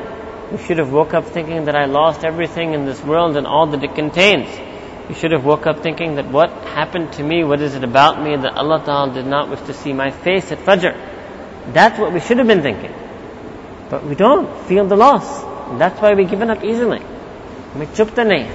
We 0.51 0.57
should 0.57 0.79
have 0.79 0.91
woke 0.91 1.13
up 1.13 1.27
thinking 1.27 1.67
that 1.67 1.77
I 1.77 1.85
lost 1.85 2.25
everything 2.25 2.73
in 2.73 2.87
this 2.87 3.03
world 3.05 3.37
and 3.37 3.47
all 3.47 3.67
that 3.67 3.85
it 3.85 3.95
contains. 3.95 4.49
We 5.11 5.15
should 5.15 5.33
have 5.33 5.45
woke 5.45 5.67
up 5.67 5.83
thinking 5.83 6.15
that 6.15 6.31
what 6.31 6.51
happened 6.51 7.13
to 7.15 7.23
me, 7.23 7.45
what 7.45 7.61
is 7.61 7.75
it 7.75 7.85
about 7.85 8.23
me 8.23 8.35
that 8.35 8.57
Allah 8.57 8.83
Ta'ala 8.83 9.13
did 9.13 9.27
not 9.27 9.51
wish 9.51 9.61
to 9.63 9.75
see 9.75 9.93
my 9.93 10.11
face 10.11 10.51
at 10.53 10.59
Fajr. 10.61 11.73
That's 11.75 11.99
what 11.99 12.15
we 12.15 12.21
should 12.21 12.39
have 12.39 12.47
been 12.47 12.63
thinking. 12.63 12.95
But 13.91 14.07
we 14.07 14.15
don't 14.15 14.67
feel 14.67 14.87
the 14.87 14.97
loss. 14.97 15.43
That's 15.79 16.01
why 16.01 16.15
we 16.15 16.25
give 16.25 16.41
it 16.41 16.49
up 16.49 16.65
easily. 16.65 17.01
We 17.77 17.87
chupta 17.87 18.25
nahi. 18.25 18.51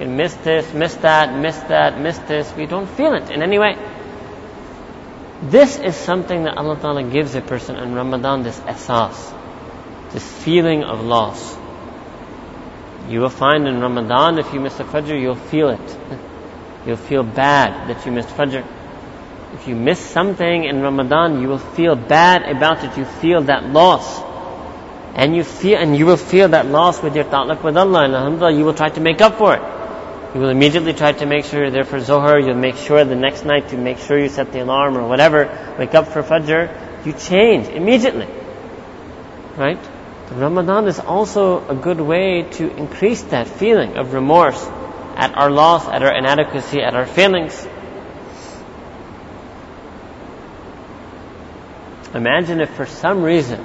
We 0.00 0.06
miss 0.06 0.34
this, 0.36 0.72
miss 0.72 0.94
that, 0.96 1.38
miss 1.38 1.58
that, 1.68 2.00
miss 2.00 2.18
this. 2.20 2.52
We 2.56 2.64
don't 2.64 2.88
feel 2.88 3.14
it 3.14 3.30
in 3.30 3.42
any 3.42 3.58
way. 3.58 3.76
This 5.42 5.78
is 5.78 5.94
something 5.94 6.44
that 6.44 6.56
Allah 6.56 6.78
Ta'ala 6.80 7.02
gives 7.02 7.34
a 7.34 7.40
person 7.42 7.76
in 7.76 7.94
Ramadan, 7.94 8.42
this 8.42 8.58
asas, 8.60 9.32
this 10.12 10.26
feeling 10.42 10.84
of 10.84 11.02
loss. 11.02 11.56
You 13.08 13.20
will 13.20 13.30
find 13.30 13.66
in 13.66 13.80
Ramadan, 13.80 14.38
if 14.38 14.52
you 14.54 14.60
miss 14.60 14.78
a 14.80 14.84
Fajr, 14.84 15.20
you'll 15.20 15.34
feel 15.34 15.70
it. 15.70 15.96
You'll 16.86 16.96
feel 16.96 17.22
bad 17.22 17.88
that 17.88 18.06
you 18.06 18.12
missed 18.12 18.28
Fajr. 18.28 18.64
If 19.54 19.66
you 19.66 19.74
miss 19.74 19.98
something 19.98 20.64
in 20.64 20.80
Ramadan, 20.80 21.42
you 21.42 21.48
will 21.48 21.58
feel 21.58 21.96
bad 21.96 22.42
about 22.42 22.84
it. 22.84 22.96
You 22.96 23.04
feel 23.04 23.42
that 23.42 23.64
loss. 23.64 24.29
And 25.14 25.34
you 25.34 25.44
feel, 25.44 25.78
and 25.78 25.96
you 25.96 26.06
will 26.06 26.16
feel 26.16 26.48
that 26.48 26.66
loss 26.66 27.02
with 27.02 27.14
your 27.16 27.24
ta'liq 27.24 27.62
with 27.62 27.76
Allah. 27.76 28.04
And 28.04 28.14
alhamdulillah, 28.14 28.56
you 28.56 28.64
will 28.64 28.74
try 28.74 28.90
to 28.90 29.00
make 29.00 29.20
up 29.20 29.38
for 29.38 29.54
it. 29.54 29.62
You 30.34 30.40
will 30.40 30.50
immediately 30.50 30.92
try 30.92 31.12
to 31.12 31.26
make 31.26 31.44
sure 31.44 31.62
you're 31.62 31.70
there 31.70 31.84
for 31.84 31.98
Zohar. 31.98 32.38
You'll 32.38 32.54
make 32.54 32.76
sure 32.76 33.04
the 33.04 33.16
next 33.16 33.44
night 33.44 33.70
to 33.70 33.76
make 33.76 33.98
sure 33.98 34.18
you 34.18 34.28
set 34.28 34.52
the 34.52 34.62
alarm 34.62 34.96
or 34.96 35.08
whatever. 35.08 35.74
Wake 35.78 35.94
up 35.94 36.08
for 36.08 36.22
Fajr. 36.22 37.04
You 37.04 37.12
change 37.12 37.66
immediately. 37.68 38.28
Right? 39.56 39.78
Ramadan 40.30 40.86
is 40.86 41.00
also 41.00 41.66
a 41.68 41.74
good 41.74 42.00
way 42.00 42.42
to 42.42 42.76
increase 42.76 43.22
that 43.34 43.48
feeling 43.48 43.96
of 43.96 44.14
remorse 44.14 44.64
at 45.16 45.36
our 45.36 45.50
loss, 45.50 45.88
at 45.88 46.04
our 46.04 46.16
inadequacy, 46.16 46.80
at 46.80 46.94
our 46.94 47.06
failings. 47.06 47.66
Imagine 52.14 52.60
if 52.60 52.70
for 52.70 52.86
some 52.86 53.22
reason 53.22 53.64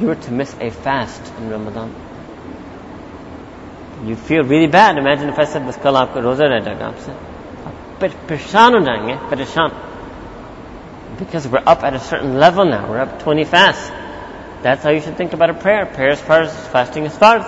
you 0.00 0.08
were 0.08 0.14
to 0.14 0.32
miss 0.32 0.54
a 0.60 0.70
fast 0.70 1.32
in 1.38 1.50
Ramadan. 1.50 1.94
You'd 4.04 4.18
feel 4.18 4.44
really 4.44 4.66
bad. 4.66 4.98
Imagine 4.98 5.30
if 5.30 5.38
I 5.38 5.44
said 5.44 5.62
बस 5.66 5.76
कल 5.82 5.96
आपका 5.96 6.20
रोजा 6.20 6.46
रह 6.52 6.60
जाएगा 6.64 6.86
आपसे 6.86 7.12
आप 7.12 8.10
परेशान 8.28 8.74
हो 8.74 8.80
जाएंगे 8.84 9.14
परेशान 9.30 9.70
because 11.18 11.48
we're 11.48 11.62
up 11.66 11.82
at 11.82 11.94
a 11.94 12.00
certain 12.00 12.38
level 12.38 12.66
now. 12.66 12.90
We're 12.90 13.00
up 13.00 13.22
20 13.22 13.44
fasts. 13.44 13.90
That's 14.62 14.82
how 14.82 14.90
you 14.90 15.00
should 15.00 15.16
think 15.16 15.32
about 15.32 15.50
a 15.50 15.54
prayer. 15.54 15.86
Prayer 15.86 16.10
is 16.10 16.20
farz, 16.20 16.50
fasting 16.74 17.04
is 17.04 17.16
farz. 17.16 17.46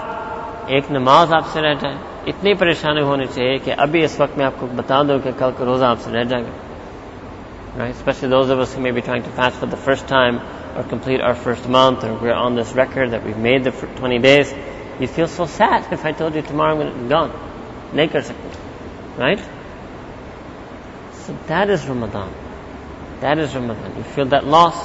एक 0.77 0.91
नमाज 0.93 1.33
आपसे 1.33 1.61
रह 1.61 1.75
जाए 1.83 1.99
इतनी 2.29 2.55
परेशानी 2.63 3.03
होनी 3.09 3.27
चाहिए 3.27 3.59
कि 3.65 3.71
अभी 3.85 4.03
इस 4.05 4.21
वक्त 4.21 4.39
मैं 4.39 4.45
आपको 4.47 4.67
बता 4.81 5.03
दूं 5.09 5.19
कि 5.21 5.33
कल 5.33 5.53
का 5.59 5.65
रोजा 5.65 5.89
आपसे 5.89 6.11
रह 6.13 6.25
जाएगा 6.33 6.69
right? 7.79 7.95
Especially 7.95 8.29
those 8.29 8.51
of 8.51 8.59
us 8.59 8.75
who 8.75 8.81
may 8.81 8.91
be 8.91 9.03
trying 9.03 9.23
to 9.23 9.31
fast 9.31 9.57
for 9.57 9.67
the 9.67 9.77
first 9.77 10.09
time 10.09 10.41
or 10.76 10.84
complete 10.84 11.22
our 11.22 11.36
first 11.36 11.68
month 11.68 12.04
or 12.04 12.16
we're 12.16 12.34
on 12.34 12.56
this 12.56 12.74
record 12.74 13.12
that 13.12 13.24
we've 13.24 13.38
made 13.38 13.64
the 13.64 13.72
20 13.72 14.20
days. 14.20 14.54
You 15.00 15.08
feel 15.08 15.28
so 15.28 15.46
sad 15.46 15.92
if 15.92 16.06
I 16.06 16.12
told 16.12 16.36
you 16.36 16.42
tomorrow 16.42 16.72
I'm 16.72 16.80
going 16.80 16.94
to 16.94 17.04
be 17.04 17.10
gone. 17.10 17.32
Nahi 17.94 18.36
Right? 19.18 19.40
So 21.26 21.38
that 21.48 21.70
is 21.70 21.86
Ramadan. 21.86 22.34
That 23.22 23.38
is 23.38 23.56
Ramadan. 23.56 23.98
You 23.98 24.04
feel 24.04 24.26
that 24.26 24.46
loss 24.46 24.76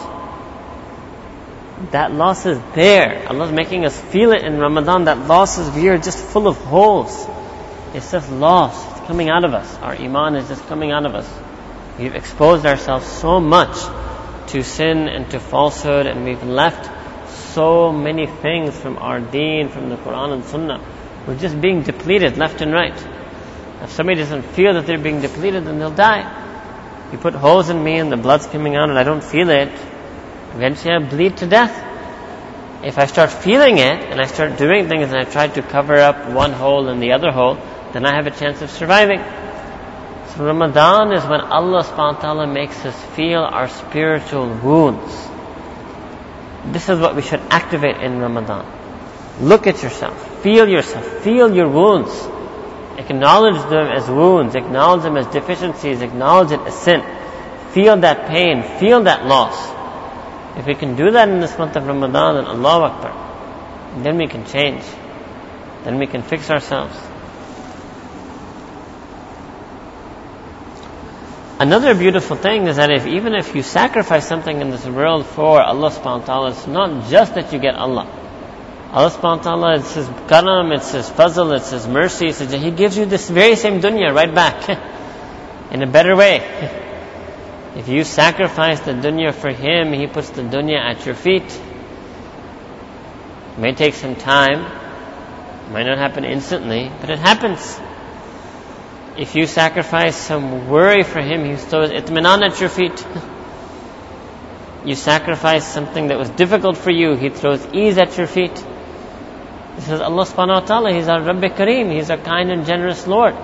that 1.92 2.12
loss 2.12 2.44
is 2.44 2.58
there. 2.74 3.26
Allah 3.28 3.46
is 3.46 3.52
making 3.52 3.84
us 3.84 3.98
feel 3.98 4.32
it 4.32 4.42
in 4.42 4.58
Ramadan. 4.58 5.04
That 5.04 5.26
loss 5.28 5.58
is 5.58 5.70
we 5.74 5.88
are 5.88 5.98
just 5.98 6.18
full 6.18 6.48
of 6.48 6.56
holes. 6.56 7.26
It's 7.94 8.10
just 8.10 8.30
loss. 8.32 8.98
It's 8.98 9.06
coming 9.06 9.30
out 9.30 9.44
of 9.44 9.54
us. 9.54 9.72
Our 9.76 9.94
iman 9.94 10.34
is 10.36 10.48
just 10.48 10.66
coming 10.66 10.90
out 10.90 11.06
of 11.06 11.14
us. 11.14 11.28
We've 11.98 12.14
exposed 12.14 12.66
ourselves 12.66 13.06
so 13.06 13.40
much 13.40 13.76
to 14.48 14.62
sin 14.62 15.08
and 15.08 15.30
to 15.30 15.40
falsehood, 15.40 16.06
and 16.06 16.24
we've 16.24 16.42
left 16.42 16.90
so 17.54 17.92
many 17.92 18.26
things 18.26 18.78
from 18.78 18.98
our 18.98 19.20
deen, 19.20 19.68
from 19.68 19.88
the 19.88 19.96
Quran 19.96 20.32
and 20.32 20.44
Sunnah. 20.44 20.80
We're 21.26 21.38
just 21.38 21.60
being 21.60 21.82
depleted 21.82 22.38
left 22.38 22.60
and 22.60 22.72
right. 22.72 22.96
If 23.82 23.92
somebody 23.92 24.18
doesn't 24.18 24.42
feel 24.42 24.74
that 24.74 24.86
they're 24.86 24.98
being 24.98 25.20
depleted, 25.20 25.64
then 25.64 25.78
they'll 25.78 25.90
die. 25.90 26.24
You 27.12 27.18
put 27.18 27.34
holes 27.34 27.68
in 27.68 27.82
me 27.82 27.98
and 27.98 28.10
the 28.10 28.16
blood's 28.16 28.46
coming 28.46 28.76
out 28.76 28.90
and 28.90 28.98
I 28.98 29.04
don't 29.04 29.24
feel 29.24 29.48
it, 29.50 29.70
Eventually 30.54 30.94
I 30.94 30.98
bleed 30.98 31.36
to 31.38 31.46
death. 31.46 31.84
If 32.84 32.98
I 32.98 33.06
start 33.06 33.30
feeling 33.30 33.78
it 33.78 34.10
and 34.10 34.20
I 34.20 34.26
start 34.26 34.56
doing 34.56 34.88
things 34.88 35.10
and 35.10 35.16
I 35.16 35.24
try 35.24 35.48
to 35.48 35.62
cover 35.62 35.96
up 35.96 36.30
one 36.30 36.52
hole 36.52 36.88
and 36.88 37.02
the 37.02 37.12
other 37.12 37.30
hole, 37.30 37.58
then 37.92 38.06
I 38.06 38.14
have 38.14 38.26
a 38.26 38.30
chance 38.30 38.62
of 38.62 38.70
surviving. 38.70 39.20
So 40.34 40.44
Ramadan 40.44 41.12
is 41.12 41.24
when 41.24 41.40
Allah 41.40 41.82
subhanahu 41.84 42.14
wa 42.14 42.20
ta'ala 42.20 42.46
makes 42.46 42.84
us 42.84 42.94
feel 43.16 43.40
our 43.40 43.68
spiritual 43.68 44.48
wounds. 44.62 45.28
This 46.72 46.88
is 46.88 47.00
what 47.00 47.16
we 47.16 47.22
should 47.22 47.40
activate 47.50 47.96
in 47.96 48.20
Ramadan. 48.20 48.66
Look 49.40 49.66
at 49.66 49.82
yourself. 49.82 50.42
Feel 50.42 50.68
yourself. 50.68 51.06
Feel 51.22 51.54
your 51.54 51.68
wounds. 51.68 52.12
Acknowledge 52.98 53.62
them 53.70 53.86
as 53.86 54.08
wounds. 54.08 54.54
Acknowledge 54.54 55.02
them 55.02 55.16
as 55.16 55.26
deficiencies. 55.28 56.02
Acknowledge 56.02 56.52
it 56.52 56.60
as 56.60 56.74
sin. 56.74 57.02
Feel 57.72 57.96
that 57.98 58.28
pain. 58.28 58.62
Feel 58.80 59.02
that 59.04 59.24
loss. 59.24 59.56
If 60.58 60.66
we 60.66 60.74
can 60.74 60.96
do 60.96 61.12
that 61.12 61.28
in 61.28 61.38
this 61.40 61.56
month 61.56 61.76
of 61.76 61.86
Ramadan, 61.86 62.34
then 62.34 62.44
Allah 62.46 62.90
Akbar, 62.90 64.02
then 64.02 64.18
we 64.18 64.26
can 64.26 64.44
change. 64.44 64.82
Then 65.84 65.98
we 65.98 66.06
can 66.06 66.22
fix 66.22 66.50
ourselves. 66.50 66.96
Another 71.60 71.94
beautiful 71.94 72.36
thing 72.36 72.68
is 72.68 72.76
that 72.76 72.90
if 72.90 73.06
even 73.06 73.34
if 73.34 73.54
you 73.54 73.62
sacrifice 73.62 74.28
something 74.28 74.60
in 74.60 74.70
this 74.70 74.86
world 74.86 75.26
for 75.26 75.60
Allah 75.60 75.90
subhanahu 75.90 76.20
wa 76.20 76.26
ta'ala, 76.26 76.50
it's 76.50 76.66
not 76.68 77.10
just 77.10 77.34
that 77.34 77.52
you 77.52 77.58
get 77.58 77.74
Allah. 77.74 78.06
Allah 78.92 79.10
subhanahu 79.10 79.38
wa 79.38 79.42
ta'ala, 79.42 79.78
it's 79.80 79.94
His 79.94 80.08
karam, 80.28 80.70
it's 80.70 80.92
His 80.92 81.10
fazl, 81.10 81.56
it's 81.56 81.70
His 81.70 81.88
mercy, 81.88 82.28
it's 82.28 82.38
His, 82.38 82.52
He 82.52 82.70
gives 82.70 82.96
you 82.96 83.06
this 83.06 83.28
very 83.28 83.56
same 83.56 83.80
dunya 83.80 84.14
right 84.14 84.32
back 84.32 84.68
in 85.72 85.82
a 85.82 85.86
better 85.86 86.14
way. 86.14 86.84
If 87.78 87.86
you 87.86 88.02
sacrifice 88.02 88.80
the 88.80 88.92
dunya 88.92 89.32
for 89.32 89.50
him, 89.50 89.92
he 89.92 90.06
puts 90.06 90.30
the 90.30 90.42
dunya 90.42 90.80
at 90.80 91.06
your 91.06 91.14
feet. 91.14 91.44
It 91.44 91.60
may 93.58 93.72
take 93.72 93.94
some 93.94 94.16
time, 94.16 94.64
it 94.64 95.70
might 95.70 95.84
not 95.84 95.98
happen 95.98 96.24
instantly, 96.24 96.90
but 97.00 97.10
it 97.10 97.20
happens. 97.20 97.78
If 99.18 99.34
you 99.34 99.48
sacrifice 99.48 100.16
some 100.16 100.68
worry 100.68 101.02
for 101.02 101.20
him, 101.20 101.44
he 101.44 101.56
throws 101.56 101.90
itminan 101.90 102.48
at 102.48 102.60
your 102.60 102.68
feet. 102.68 103.04
you 104.84 104.94
sacrifice 104.94 105.66
something 105.66 106.06
that 106.08 106.18
was 106.18 106.30
difficult 106.30 106.76
for 106.76 106.92
you, 106.92 107.16
he 107.16 107.28
throws 107.28 107.66
ease 107.72 107.98
at 107.98 108.16
your 108.16 108.28
feet. 108.28 108.54
This 109.74 109.88
is 109.90 110.00
Allah 110.00 110.24
subhanahu 110.24 110.60
wa 110.60 110.66
ta'ala, 110.66 110.92
He's 110.92 111.08
our 111.08 111.20
Rabbi 111.20 111.48
Kareem, 111.48 111.90
He's 111.90 112.10
our 112.10 112.16
kind 112.16 112.52
and 112.52 112.64
generous 112.64 113.08
Lord. 113.08 113.34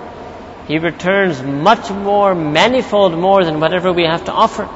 He 0.68 0.78
returns 0.78 1.42
much 1.42 1.90
more, 1.90 2.36
manifold 2.36 3.18
more 3.18 3.44
than 3.44 3.58
whatever 3.58 3.92
we 3.92 4.04
have 4.04 4.24
to 4.26 4.32
offer. 4.32 4.68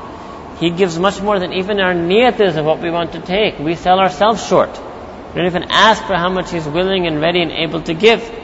He 0.58 0.70
gives 0.70 0.98
much 0.98 1.20
more 1.20 1.38
than 1.38 1.52
even 1.52 1.78
our 1.78 1.94
niyat 1.94 2.40
is 2.40 2.56
of 2.56 2.64
what 2.64 2.80
we 2.80 2.90
want 2.90 3.12
to 3.12 3.20
take. 3.20 3.60
We 3.60 3.76
sell 3.76 4.00
ourselves 4.00 4.44
short. 4.44 4.70
We 4.70 5.34
don't 5.36 5.46
even 5.46 5.70
ask 5.70 6.02
for 6.04 6.14
how 6.14 6.28
much 6.28 6.50
He's 6.50 6.66
willing 6.66 7.06
and 7.06 7.20
ready 7.20 7.40
and 7.40 7.52
able 7.52 7.82
to 7.82 7.94
give. 7.94 8.37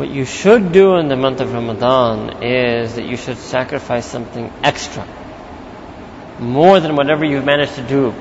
What 0.00 0.08
you 0.08 0.24
should 0.24 0.72
do 0.72 0.96
in 0.96 1.08
the 1.08 1.16
month 1.16 1.42
of 1.42 1.52
Ramadan 1.52 2.42
is 2.42 2.94
that 2.94 3.04
you 3.04 3.18
should 3.18 3.36
sacrifice 3.36 4.06
something 4.06 4.50
extra 4.62 5.06
more 6.38 6.80
than 6.80 6.96
whatever 6.96 7.22
you've 7.22 7.44
managed 7.44 7.74
to 7.74 7.82
do 7.86 8.14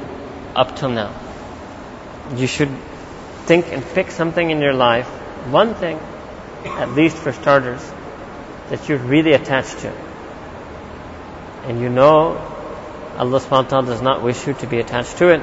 up 0.58 0.76
till 0.76 0.90
now. 0.90 1.16
You 2.36 2.48
should 2.48 2.68
think 3.46 3.72
and 3.72 3.82
fix 3.82 4.14
something 4.14 4.52
in 4.52 4.60
your 4.60 4.74
life, 4.74 5.08
one 5.48 5.74
thing, 5.74 5.98
at 6.66 6.92
least 6.92 7.16
for 7.16 7.32
starters, 7.32 7.82
that 8.72 8.90
you're 8.90 8.98
really 8.98 9.32
attached 9.32 9.80
to. 9.80 9.94
And 11.64 11.80
you 11.80 11.88
know 11.88 12.36
Allah 13.16 13.40
subhanahu 13.40 13.64
wa 13.64 13.70
ta'ala 13.70 13.86
does 13.86 14.02
not 14.02 14.22
wish 14.22 14.46
you 14.46 14.54
to 14.56 14.68
be 14.68 14.80
attached 14.80 15.18
to 15.20 15.30
it. 15.30 15.42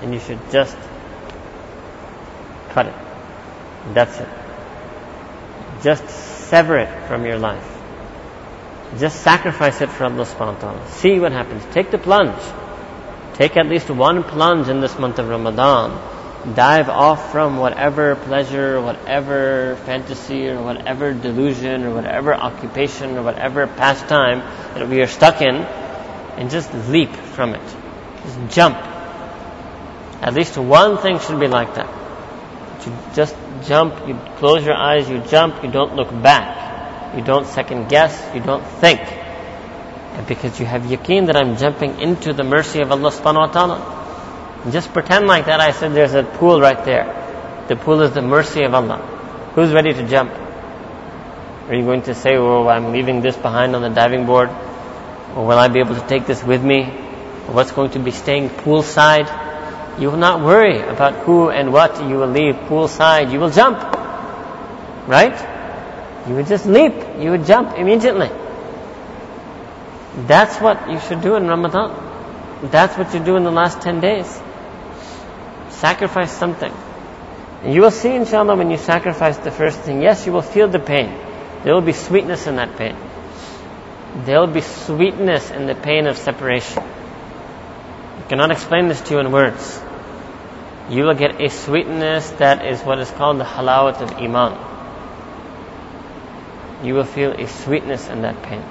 And 0.00 0.14
you 0.14 0.20
should 0.20 0.40
just 0.50 0.78
cut 2.70 2.86
it. 2.86 2.94
That's 3.92 4.18
it. 4.18 4.39
Just 5.82 6.08
sever 6.08 6.78
it 6.78 7.08
from 7.08 7.24
your 7.24 7.38
life. 7.38 7.66
Just 8.98 9.22
sacrifice 9.22 9.80
it 9.80 9.88
for 9.88 10.04
Allah 10.04 10.26
subhanahu 10.26 10.54
wa 10.54 10.60
ta'ala. 10.60 10.88
See 10.88 11.20
what 11.20 11.32
happens. 11.32 11.62
Take 11.72 11.90
the 11.90 11.98
plunge. 11.98 12.42
Take 13.34 13.56
at 13.56 13.66
least 13.66 13.88
one 13.88 14.24
plunge 14.24 14.68
in 14.68 14.80
this 14.80 14.98
month 14.98 15.18
of 15.18 15.28
Ramadan. 15.28 15.94
Dive 16.54 16.88
off 16.88 17.30
from 17.30 17.58
whatever 17.58 18.16
pleasure, 18.16 18.80
whatever 18.80 19.76
fantasy, 19.84 20.48
or 20.48 20.62
whatever 20.62 21.12
delusion, 21.12 21.84
or 21.84 21.94
whatever 21.94 22.34
occupation, 22.34 23.16
or 23.16 23.22
whatever 23.22 23.66
pastime 23.66 24.40
that 24.74 24.88
we 24.88 25.00
are 25.02 25.06
stuck 25.06 25.40
in, 25.40 25.54
and 25.54 26.50
just 26.50 26.72
leap 26.88 27.14
from 27.14 27.54
it. 27.54 27.76
Just 28.24 28.56
jump. 28.56 28.76
At 30.20 30.34
least 30.34 30.56
one 30.56 30.98
thing 30.98 31.20
should 31.20 31.38
be 31.38 31.48
like 31.48 31.74
that. 31.76 31.99
You 32.86 32.96
just 33.14 33.36
jump, 33.66 34.08
you 34.08 34.14
close 34.36 34.64
your 34.64 34.74
eyes, 34.74 35.08
you 35.08 35.18
jump, 35.28 35.62
you 35.62 35.70
don't 35.70 35.96
look 35.96 36.10
back. 36.22 37.16
You 37.16 37.22
don't 37.22 37.46
second 37.46 37.88
guess, 37.88 38.14
you 38.34 38.40
don't 38.40 38.64
think. 38.64 39.00
And 39.00 40.26
because 40.26 40.58
you 40.60 40.66
have 40.66 40.82
yaqeen 40.82 41.26
that 41.26 41.36
I'm 41.36 41.56
jumping 41.56 42.00
into 42.00 42.32
the 42.32 42.44
mercy 42.44 42.80
of 42.80 42.90
Allah 42.92 43.10
subhanahu 43.10 43.46
wa 43.48 43.52
ta'ala. 43.52 44.70
just 44.70 44.92
pretend 44.92 45.26
like 45.26 45.46
that. 45.46 45.60
I 45.60 45.72
said 45.72 45.94
there's 45.94 46.14
a 46.14 46.22
pool 46.22 46.60
right 46.60 46.84
there. 46.84 47.06
The 47.68 47.76
pool 47.76 48.02
is 48.02 48.12
the 48.12 48.22
mercy 48.22 48.64
of 48.64 48.74
Allah. 48.74 48.98
Who's 49.54 49.72
ready 49.72 49.92
to 49.92 50.06
jump? 50.06 50.30
Are 50.30 51.74
you 51.74 51.82
going 51.82 52.02
to 52.02 52.14
say, 52.14 52.36
oh, 52.36 52.66
I'm 52.66 52.92
leaving 52.92 53.20
this 53.20 53.36
behind 53.36 53.76
on 53.76 53.82
the 53.82 53.90
diving 53.90 54.26
board? 54.26 54.48
Or 55.36 55.46
will 55.46 55.58
I 55.58 55.68
be 55.68 55.80
able 55.80 55.94
to 55.94 56.06
take 56.06 56.26
this 56.26 56.42
with 56.42 56.62
me? 56.64 56.82
Or 56.82 57.54
what's 57.54 57.70
going 57.72 57.92
to 57.92 57.98
be 57.98 58.10
staying 58.10 58.50
poolside? 58.50 59.49
You 59.98 60.10
will 60.10 60.18
not 60.18 60.44
worry 60.44 60.80
about 60.80 61.14
who 61.24 61.50
and 61.50 61.72
what 61.72 62.00
you 62.02 62.16
will 62.16 62.28
leave 62.28 62.54
poolside. 62.68 63.32
You 63.32 63.40
will 63.40 63.50
jump. 63.50 63.78
Right? 65.08 65.36
You 66.28 66.34
would 66.34 66.46
just 66.46 66.66
leap. 66.66 66.94
You 67.18 67.30
would 67.30 67.46
jump 67.46 67.76
immediately. 67.76 68.30
That's 70.26 70.58
what 70.58 70.90
you 70.90 71.00
should 71.00 71.22
do 71.22 71.36
in 71.36 71.46
Ramadan. 71.46 71.90
That's 72.70 72.96
what 72.96 73.14
you 73.14 73.20
do 73.20 73.36
in 73.36 73.44
the 73.44 73.50
last 73.50 73.80
10 73.80 74.00
days. 74.00 74.40
Sacrifice 75.70 76.32
something. 76.32 76.72
And 77.62 77.74
you 77.74 77.82
will 77.82 77.90
see, 77.90 78.14
inshallah, 78.14 78.56
when 78.56 78.70
you 78.70 78.76
sacrifice 78.76 79.36
the 79.38 79.50
first 79.50 79.80
thing, 79.80 80.02
yes, 80.02 80.26
you 80.26 80.32
will 80.32 80.42
feel 80.42 80.68
the 80.68 80.78
pain. 80.78 81.14
There 81.62 81.74
will 81.74 81.82
be 81.82 81.92
sweetness 81.92 82.46
in 82.46 82.56
that 82.56 82.76
pain. 82.76 82.96
There 84.24 84.40
will 84.40 84.52
be 84.52 84.60
sweetness 84.60 85.50
in 85.50 85.66
the 85.66 85.74
pain 85.74 86.06
of 86.06 86.16
separation. 86.16 86.82
Cannot 88.30 88.52
explain 88.52 88.86
this 88.86 89.00
to 89.00 89.14
you 89.14 89.18
in 89.18 89.32
words. 89.32 89.82
You 90.88 91.02
will 91.02 91.14
get 91.14 91.40
a 91.40 91.50
sweetness 91.50 92.30
that 92.38 92.64
is 92.64 92.80
what 92.80 93.00
is 93.00 93.10
called 93.10 93.40
the 93.40 93.44
halawat 93.44 94.00
of 94.00 94.12
iman. 94.12 94.54
You 96.84 96.94
will 96.94 97.02
feel 97.02 97.32
a 97.32 97.48
sweetness 97.48 98.08
in 98.08 98.22
that 98.22 98.40
pain. 98.44 98.62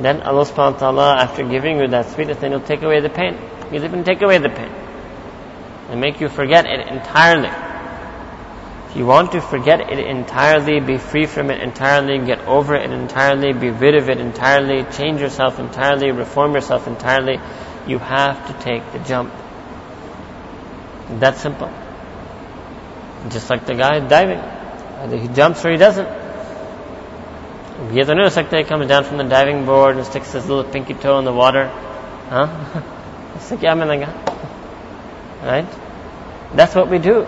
Then 0.00 0.22
Allah 0.22 0.44
subhanahu 0.44 0.72
wa 0.72 0.78
ta'ala, 0.78 1.16
after 1.18 1.48
giving 1.48 1.78
you 1.78 1.86
that 1.86 2.10
sweetness, 2.10 2.38
then 2.38 2.50
He'll 2.50 2.60
take 2.60 2.82
away 2.82 2.98
the 2.98 3.08
pain. 3.08 3.38
He'll 3.70 3.84
even 3.84 4.02
take 4.02 4.22
away 4.22 4.38
the 4.38 4.48
pain. 4.48 4.72
And 5.90 6.00
make 6.00 6.20
you 6.20 6.28
forget 6.28 6.66
it 6.66 6.88
entirely. 6.88 7.65
You 8.96 9.04
want 9.04 9.32
to 9.32 9.42
forget 9.42 9.80
it 9.80 9.98
entirely, 9.98 10.80
be 10.80 10.96
free 10.96 11.26
from 11.26 11.50
it 11.50 11.60
entirely, 11.60 12.18
get 12.24 12.40
over 12.46 12.74
it 12.74 12.90
entirely, 12.90 13.52
be 13.52 13.68
rid 13.68 13.94
of 13.94 14.08
it 14.08 14.18
entirely, 14.18 14.84
change 14.90 15.20
yourself 15.20 15.58
entirely, 15.58 16.12
reform 16.12 16.54
yourself 16.54 16.86
entirely. 16.86 17.38
You 17.86 17.98
have 17.98 18.46
to 18.46 18.64
take 18.64 18.90
the 18.92 18.98
jump. 19.00 19.34
That 21.20 21.36
simple. 21.36 21.70
Just 23.28 23.50
like 23.50 23.66
the 23.66 23.74
guy 23.74 24.00
diving. 24.00 24.38
Either 24.38 25.18
he 25.18 25.28
jumps 25.28 25.62
or 25.62 25.72
he 25.72 25.76
doesn't. 25.76 26.08
He 27.92 27.98
has 27.98 28.08
a 28.08 28.14
Nurasakta 28.14 28.66
comes 28.66 28.88
down 28.88 29.04
from 29.04 29.18
the 29.18 29.24
diving 29.24 29.66
board 29.66 29.98
and 29.98 30.06
sticks 30.06 30.32
his 30.32 30.46
little 30.46 30.64
pinky 30.64 30.94
toe 30.94 31.18
in 31.18 31.26
the 31.26 31.34
water. 31.34 31.68
Huh? 32.30 32.46
Right? 35.42 35.68
That's 36.54 36.74
what 36.74 36.88
we 36.88 36.98
do 36.98 37.26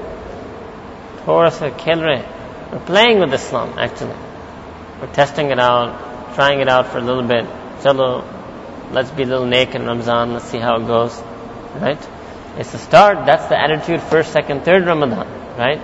khel 1.29 2.01
rahe. 2.01 2.73
We're 2.73 2.81
playing 2.81 3.21
with 3.21 3.33
Islam, 3.33 3.79
actually. 3.79 4.17
We're 5.01 5.13
testing 5.13 5.51
it 5.51 5.59
out, 5.59 6.35
trying 6.35 6.61
it 6.61 6.69
out 6.69 6.89
for 6.89 6.99
a 6.99 7.01
little 7.01 7.23
bit. 7.23 7.45
Chalo, 7.81 8.25
let's 8.93 9.11
be 9.11 9.23
a 9.23 9.27
little 9.27 9.47
naked 9.47 9.77
in 9.77 9.87
Ramzan, 9.87 10.33
let's 10.33 10.47
see 10.47 10.59
how 10.59 10.77
it 10.77 10.87
goes. 10.87 11.19
Right? 11.75 11.99
It's 12.57 12.73
the 12.73 12.79
start, 12.79 13.27
that's 13.27 13.47
the 13.47 13.59
attitude 13.59 14.03
first, 14.03 14.33
second, 14.33 14.65
third 14.65 14.87
Ramadan. 14.87 15.27
Right? 15.57 15.81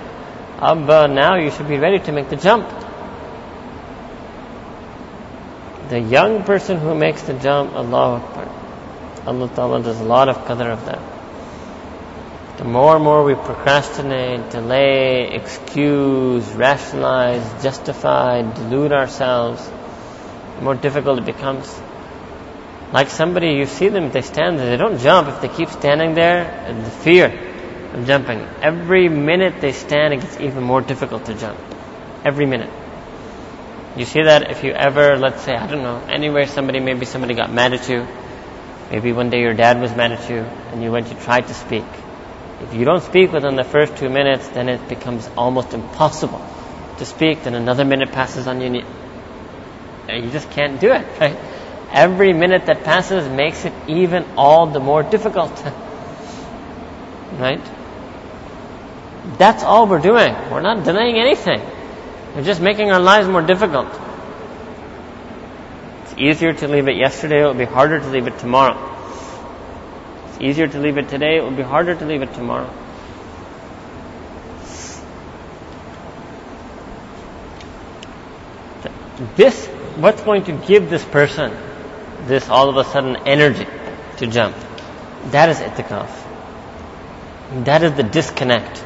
Abba, 0.61 1.09
now 1.09 1.37
you 1.37 1.51
should 1.51 1.69
be 1.69 1.79
ready 1.79 1.99
to 2.01 2.13
make 2.13 2.29
the 2.29 2.37
jump. 2.37 2.69
The 5.89 6.01
young 6.01 6.45
person 6.45 6.79
who 6.79 6.95
makes 6.95 7.23
the 7.23 7.35
jump, 7.35 7.75
Allah 7.75 8.21
Akbar. 8.21 8.49
Allah 9.27 9.49
Ta'ala 9.55 9.83
does 9.83 10.01
a 10.01 10.05
lot 10.05 10.29
of 10.29 10.37
qadr 10.39 10.71
of 10.73 10.85
that. 10.87 11.14
The 12.57 12.65
more 12.65 12.95
and 12.95 13.05
more 13.05 13.25
we 13.25 13.35
procrastinate, 13.35 14.51
delay, 14.51 15.33
excuse, 15.33 16.47
rationalize, 16.53 17.63
justify, 17.65 18.43
delude 18.43 18.93
ourselves, 18.93 19.69
the 20.57 20.63
more 20.63 20.77
difficult 20.77 21.19
it 21.19 21.27
becomes. 21.27 21.67
Like 22.93 23.11
somebody, 23.11 23.55
you 23.55 23.67
see 23.67 23.89
them, 23.89 24.13
they 24.13 24.23
stand 24.23 24.59
there, 24.59 24.71
they 24.71 24.77
don't 24.77 24.99
jump. 24.99 25.29
If 25.29 25.41
they 25.41 25.49
keep 25.49 25.69
standing 25.69 26.15
there, 26.15 26.73
the 26.73 26.91
fear 26.91 27.27
of 27.93 28.07
jumping. 28.07 28.47
Every 28.63 29.09
minute 29.09 29.61
they 29.61 29.73
stand, 29.73 30.15
it 30.15 30.21
gets 30.21 30.39
even 30.39 30.63
more 30.63 30.81
difficult 30.81 31.25
to 31.25 31.35
jump. 31.35 31.59
Every 32.25 32.47
minute. 32.47 32.71
You 33.97 34.05
see 34.05 34.23
that 34.23 34.51
if 34.51 34.63
you 34.63 34.71
ever, 34.71 35.17
let's 35.19 35.43
say, 35.43 35.57
I 35.57 35.67
don't 35.67 35.83
know, 35.83 36.01
anywhere 36.09 36.47
somebody, 36.47 36.79
maybe 36.79 37.05
somebody 37.05 37.35
got 37.35 37.53
mad 37.53 37.75
at 37.75 37.89
you. 37.89 38.07
Maybe 38.93 39.13
one 39.13 39.31
day 39.31 39.41
your 39.41 39.55
dad 39.55 39.81
was 39.81 39.95
mad 39.95 40.13
at 40.13 40.31
you 40.31 40.39
and 40.39 40.83
you 40.83 40.93
went 40.93 41.09
to 41.09 41.15
try 41.15 41.41
to 41.41 41.55
speak. 41.55 41.85
If 42.61 42.75
you 42.75 42.85
don't 42.85 43.03
speak 43.03 43.33
within 43.33 43.57
the 43.57 43.65
first 43.65 43.97
two 43.97 44.09
minutes, 44.09 44.49
then 44.49 44.69
it 44.69 44.89
becomes 44.89 45.29
almost 45.37 45.75
impossible 45.75 46.45
to 46.99 47.05
speak. 47.05 47.45
Then 47.45 47.55
another 47.55 47.85
minute 47.85 48.13
passes 48.13 48.47
on 48.47 48.61
you 48.61 48.85
and 50.09 50.25
you 50.25 50.31
just 50.31 50.51
can't 50.51 50.81
do 50.81 50.93
it, 50.93 51.07
right? 51.21 51.37
Every 51.91 52.33
minute 52.33 52.67
that 52.67 52.85
passes 52.85 53.29
makes 53.29 53.65
it 53.65 53.73
even 53.89 54.25
all 54.37 54.67
the 54.67 54.81
more 54.81 55.03
difficult. 55.03 55.53
right? 57.33 57.61
That's 59.39 59.63
all 59.63 59.87
we're 59.87 60.01
doing. 60.01 60.35
We're 60.51 60.61
not 60.61 60.85
denying 60.85 61.17
anything. 61.17 61.61
We're 62.35 62.43
just 62.43 62.61
making 62.61 62.91
our 62.91 63.01
lives 63.01 63.29
more 63.29 63.43
difficult. 63.43 63.89
It's 66.03 66.15
easier 66.19 66.53
to 66.53 66.69
leave 66.69 66.89
it 66.89 66.97
yesterday, 66.97 67.43
it 67.43 67.47
will 67.47 67.55
be 67.55 67.65
harder 67.65 68.01
to 68.01 68.09
leave 68.09 68.27
it 68.27 68.39
tomorrow. 68.39 68.94
Easier 70.45 70.69
to 70.69 70.79
leave 70.79 70.99
it 70.99 71.09
today, 71.09 71.39
it 71.39 71.43
will 71.43 71.59
be 71.63 71.63
harder 71.63 71.95
to 71.95 72.05
leave 72.05 72.23
it 72.23 72.33
tomorrow. 72.35 72.73
This, 79.37 79.67
what's 79.97 80.23
going 80.23 80.45
to 80.45 80.53
give 80.53 80.91
this 80.91 81.05
person 81.05 81.57
this 82.27 82.49
all 82.49 82.69
of 82.69 82.77
a 82.77 82.85
sudden 82.91 83.17
energy 83.27 83.67
to 84.19 84.27
jump? 84.27 84.57
That 85.37 85.49
is 85.49 85.59
itikaf. 85.59 86.11
That 87.65 87.83
is 87.83 87.95
the 87.95 88.03
disconnect 88.03 88.85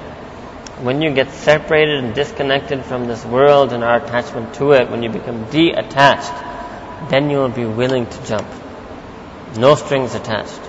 when 0.80 1.02
you 1.02 1.12
get 1.12 1.32
separated 1.32 2.04
and 2.04 2.14
disconnected 2.14 2.84
from 2.84 3.06
this 3.06 3.24
world 3.24 3.72
and 3.72 3.82
our 3.82 3.96
attachment 3.96 4.54
to 4.54 4.72
it, 4.72 4.88
when 4.90 5.02
you 5.02 5.10
become 5.10 5.50
de-attached, 5.50 7.10
then 7.10 7.30
you 7.30 7.38
will 7.38 7.48
be 7.48 7.64
willing 7.64 8.06
to 8.06 8.26
jump. 8.26 8.46
No 9.56 9.74
strings 9.74 10.14
attached. 10.14 10.60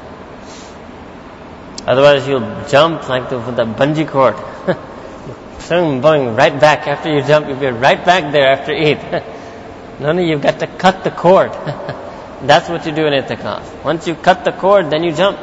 Otherwise, 1.90 2.28
you'll 2.28 2.68
jump 2.68 3.10
like 3.10 3.32
the, 3.32 3.40
the 3.40 3.66
bungee 3.66 4.08
cord. 4.08 4.36
Soon 5.62 6.02
going 6.02 6.36
right 6.36 6.54
back 6.60 6.86
after 6.86 7.12
you 7.12 7.24
jump, 7.24 7.48
you'll 7.48 7.60
be 7.60 7.66
right 7.66 8.06
back 8.06 8.32
there 8.32 8.48
after 8.48 8.72
eight. 8.72 9.02
no, 10.00 10.12
no, 10.12 10.22
you've 10.22 10.44
got 10.44 10.60
to 10.60 10.68
cut 10.68 11.04
the 11.04 11.10
cord. 11.10 11.52
That's 12.44 12.70
what 12.70 12.86
you 12.86 12.92
do 12.92 13.08
in 13.08 13.14
itikaf. 13.14 13.84
Once 13.84 14.08
you 14.08 14.14
cut 14.14 14.46
the 14.46 14.52
cord, 14.52 14.92
then 14.92 15.04
you 15.04 15.14
jump. 15.14 15.40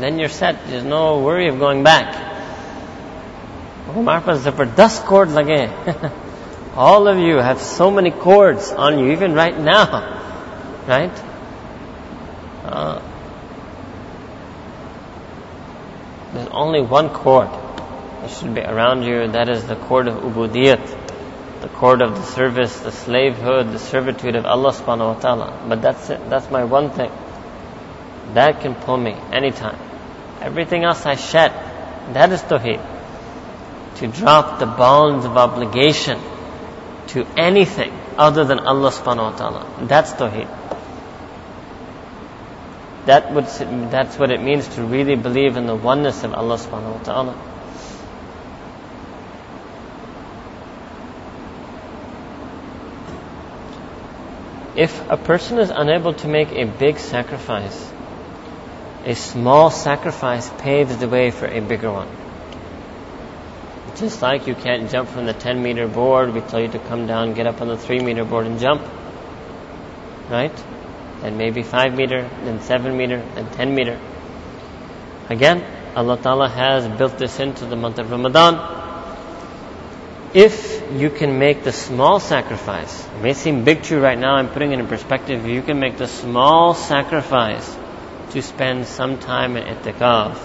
Then 0.00 0.18
you're 0.18 0.28
set. 0.28 0.66
There's 0.66 0.82
no 0.82 1.20
worry 1.20 1.46
of 1.46 1.60
going 1.60 1.84
back. 1.84 2.26
Umar 3.96 4.20
par 4.20 4.66
dust 4.66 5.04
cords 5.04 5.36
again. 5.36 5.72
All 6.74 7.06
of 7.06 7.18
you 7.18 7.36
have 7.36 7.60
so 7.60 7.92
many 7.92 8.10
cords 8.10 8.72
on 8.72 8.98
you, 8.98 9.12
even 9.12 9.32
right 9.34 9.56
now. 9.56 9.86
Right? 10.88 11.22
Uh, 12.64 13.00
there's 16.38 16.50
only 16.52 16.80
one 16.80 17.10
cord 17.10 17.48
that 17.48 18.30
should 18.30 18.54
be 18.54 18.60
around 18.60 19.02
you. 19.02 19.26
That 19.26 19.48
is 19.48 19.66
the 19.66 19.74
cord 19.74 20.06
of 20.06 20.22
ubudiyat, 20.22 21.62
the 21.62 21.68
cord 21.68 22.00
of 22.00 22.14
the 22.14 22.22
service, 22.22 22.78
the 22.78 22.92
slavehood, 22.92 23.72
the 23.72 23.80
servitude 23.80 24.36
of 24.36 24.46
Allah 24.46 24.70
subhanahu 24.70 25.14
wa 25.14 25.20
ta'ala. 25.20 25.64
But 25.68 25.82
that's 25.82 26.10
it. 26.10 26.30
That's 26.30 26.48
my 26.48 26.62
one 26.62 26.90
thing. 26.90 27.10
That 28.34 28.60
can 28.60 28.76
pull 28.76 28.98
me 28.98 29.16
anytime. 29.32 29.80
Everything 30.40 30.84
else 30.84 31.04
I 31.06 31.16
shed. 31.16 31.50
That 32.14 32.30
is 32.30 32.40
tawheed. 32.42 32.80
To 33.96 34.06
drop 34.06 34.60
the 34.60 34.66
bonds 34.66 35.24
of 35.24 35.36
obligation 35.36 36.20
to 37.08 37.26
anything 37.36 37.90
other 38.16 38.44
than 38.44 38.60
Allah 38.60 38.92
subhanahu 38.92 39.32
wa 39.32 39.36
ta'ala. 39.36 39.86
That's 39.88 40.12
tawheed. 40.12 40.46
That 43.08 43.32
would, 43.32 43.46
that's 43.90 44.18
what 44.18 44.30
it 44.30 44.42
means 44.42 44.68
to 44.74 44.82
really 44.82 45.16
believe 45.16 45.56
in 45.56 45.66
the 45.66 45.74
oneness 45.74 46.24
of 46.24 46.34
Allah 46.34 46.58
subhanahu 46.58 46.96
wa 46.96 47.02
ta'ala. 47.04 47.34
If 54.76 54.92
a 55.08 55.16
person 55.16 55.58
is 55.58 55.70
unable 55.70 56.12
to 56.20 56.28
make 56.28 56.52
a 56.52 56.64
big 56.64 56.98
sacrifice, 56.98 57.90
a 59.06 59.14
small 59.14 59.70
sacrifice 59.70 60.50
paves 60.58 60.98
the 60.98 61.08
way 61.08 61.30
for 61.30 61.46
a 61.46 61.60
bigger 61.60 61.90
one. 61.90 62.08
Just 63.96 64.20
like 64.20 64.46
you 64.46 64.54
can't 64.54 64.90
jump 64.90 65.08
from 65.08 65.24
the 65.24 65.32
10 65.32 65.62
meter 65.62 65.88
board, 65.88 66.34
we 66.34 66.42
tell 66.42 66.60
you 66.60 66.68
to 66.68 66.78
come 66.78 67.06
down, 67.06 67.32
get 67.32 67.46
up 67.46 67.62
on 67.62 67.68
the 67.68 67.78
3 67.78 68.00
meter 68.00 68.26
board 68.26 68.44
and 68.44 68.60
jump. 68.60 68.82
Right? 70.28 70.52
Then 71.22 71.36
maybe 71.36 71.62
5 71.62 71.94
meter, 71.94 72.28
then 72.44 72.60
7 72.60 72.96
meter, 72.96 73.22
then 73.34 73.50
10 73.50 73.74
meter. 73.74 74.00
Again, 75.28 75.64
Allah 75.96 76.16
Ta'ala 76.16 76.48
has 76.48 76.86
built 76.98 77.18
this 77.18 77.40
into 77.40 77.66
the 77.66 77.76
month 77.76 77.98
of 77.98 78.10
Ramadan. 78.10 78.76
If 80.32 80.82
you 80.92 81.10
can 81.10 81.38
make 81.38 81.64
the 81.64 81.72
small 81.72 82.20
sacrifice, 82.20 83.04
it 83.04 83.22
may 83.22 83.32
seem 83.32 83.64
big 83.64 83.82
to 83.84 83.94
you 83.96 84.00
right 84.00 84.18
now, 84.18 84.36
I'm 84.36 84.48
putting 84.48 84.72
it 84.72 84.78
in 84.78 84.86
perspective, 84.86 85.46
you 85.46 85.62
can 85.62 85.80
make 85.80 85.96
the 85.96 86.06
small 86.06 86.74
sacrifice 86.74 87.76
to 88.32 88.42
spend 88.42 88.86
some 88.86 89.18
time 89.18 89.56
in 89.56 89.64
itikaf, 89.64 90.36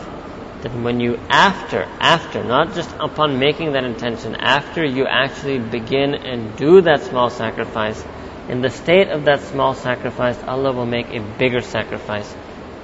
then 0.64 0.84
when 0.84 1.02
you 1.02 1.20
after, 1.30 1.84
after, 2.00 2.44
not 2.44 2.74
just 2.74 2.90
upon 2.98 3.38
making 3.38 3.74
that 3.74 3.84
intention, 3.84 4.36
after 4.36 4.86
you 4.86 5.06
actually 5.06 5.60
begin 5.60 6.16
and 6.16 6.56
do 6.56 6.82
that 6.82 7.04
small 7.04 7.30
sacrifice, 7.30 8.02
in 8.50 8.62
the 8.62 8.70
state 8.70 9.10
of 9.10 9.26
that 9.26 9.42
small 9.42 9.74
sacrifice, 9.74 10.42
Allah 10.44 10.74
will 10.74 10.86
make 10.86 11.10
a 11.10 11.20
bigger 11.20 11.62
sacrifice 11.62 12.36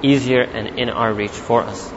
easier 0.02 0.42
and 0.42 0.78
in 0.78 0.88
our 0.88 1.12
reach 1.12 1.30
for 1.30 1.62
us. 1.62 1.92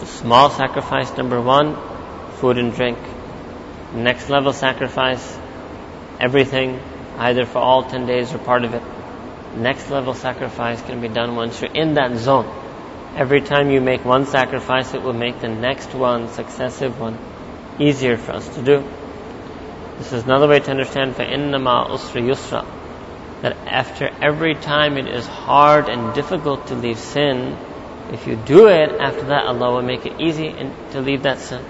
The 0.00 0.06
small 0.06 0.50
sacrifice, 0.50 1.16
number 1.16 1.40
one, 1.40 1.76
food 2.36 2.58
and 2.58 2.74
drink. 2.74 2.98
Next 3.94 4.28
level 4.28 4.52
sacrifice, 4.52 5.38
everything, 6.20 6.80
either 7.16 7.46
for 7.46 7.58
all 7.58 7.84
10 7.84 8.06
days 8.06 8.34
or 8.34 8.38
part 8.38 8.64
of 8.64 8.74
it 8.74 8.82
next 9.56 9.90
level 9.90 10.14
sacrifice 10.14 10.80
can 10.82 11.00
be 11.00 11.08
done 11.08 11.36
once 11.36 11.60
you're 11.60 11.72
in 11.72 11.94
that 11.94 12.16
zone. 12.16 12.46
Every 13.16 13.40
time 13.40 13.70
you 13.70 13.80
make 13.80 14.04
one 14.04 14.26
sacrifice, 14.26 14.94
it 14.94 15.02
will 15.02 15.12
make 15.12 15.40
the 15.40 15.48
next 15.48 15.94
one, 15.94 16.28
successive 16.28 16.98
one, 16.98 17.18
easier 17.78 18.16
for 18.16 18.32
us 18.32 18.48
to 18.56 18.62
do. 18.62 18.84
This 19.97 20.13
is 20.13 20.23
another 20.23 20.47
way 20.47 20.59
to 20.59 20.71
understand 20.71 21.15
فَإِنَّمَا 21.15 21.89
usra 21.89 22.21
yusra. 22.21 22.65
That 23.41 23.57
after 23.67 24.09
every 24.21 24.55
time 24.55 24.97
it 24.97 25.07
is 25.07 25.25
hard 25.25 25.89
and 25.89 26.13
difficult 26.13 26.67
to 26.67 26.75
leave 26.75 26.97
sin, 26.97 27.57
if 28.11 28.25
you 28.25 28.35
do 28.35 28.67
it, 28.67 28.91
after 28.99 29.25
that 29.27 29.45
Allah 29.45 29.73
will 29.73 29.81
make 29.81 30.05
it 30.05 30.19
easy 30.19 30.53
to 30.91 31.01
leave 31.01 31.23
that 31.23 31.39
sin. 31.39 31.63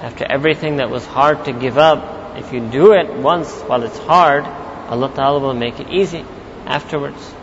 After 0.00 0.24
everything 0.30 0.76
that 0.76 0.90
was 0.90 1.04
hard 1.06 1.44
to 1.46 1.52
give 1.52 1.78
up, 1.78 2.36
if 2.36 2.52
you 2.52 2.60
do 2.60 2.92
it 2.92 3.12
once 3.12 3.52
while 3.62 3.82
it's 3.82 3.98
hard, 3.98 4.44
Allah 4.44 5.12
Ta'ala 5.14 5.40
will 5.40 5.54
make 5.54 5.80
it 5.80 5.88
easy 5.90 6.24
afterwards. 6.66 7.34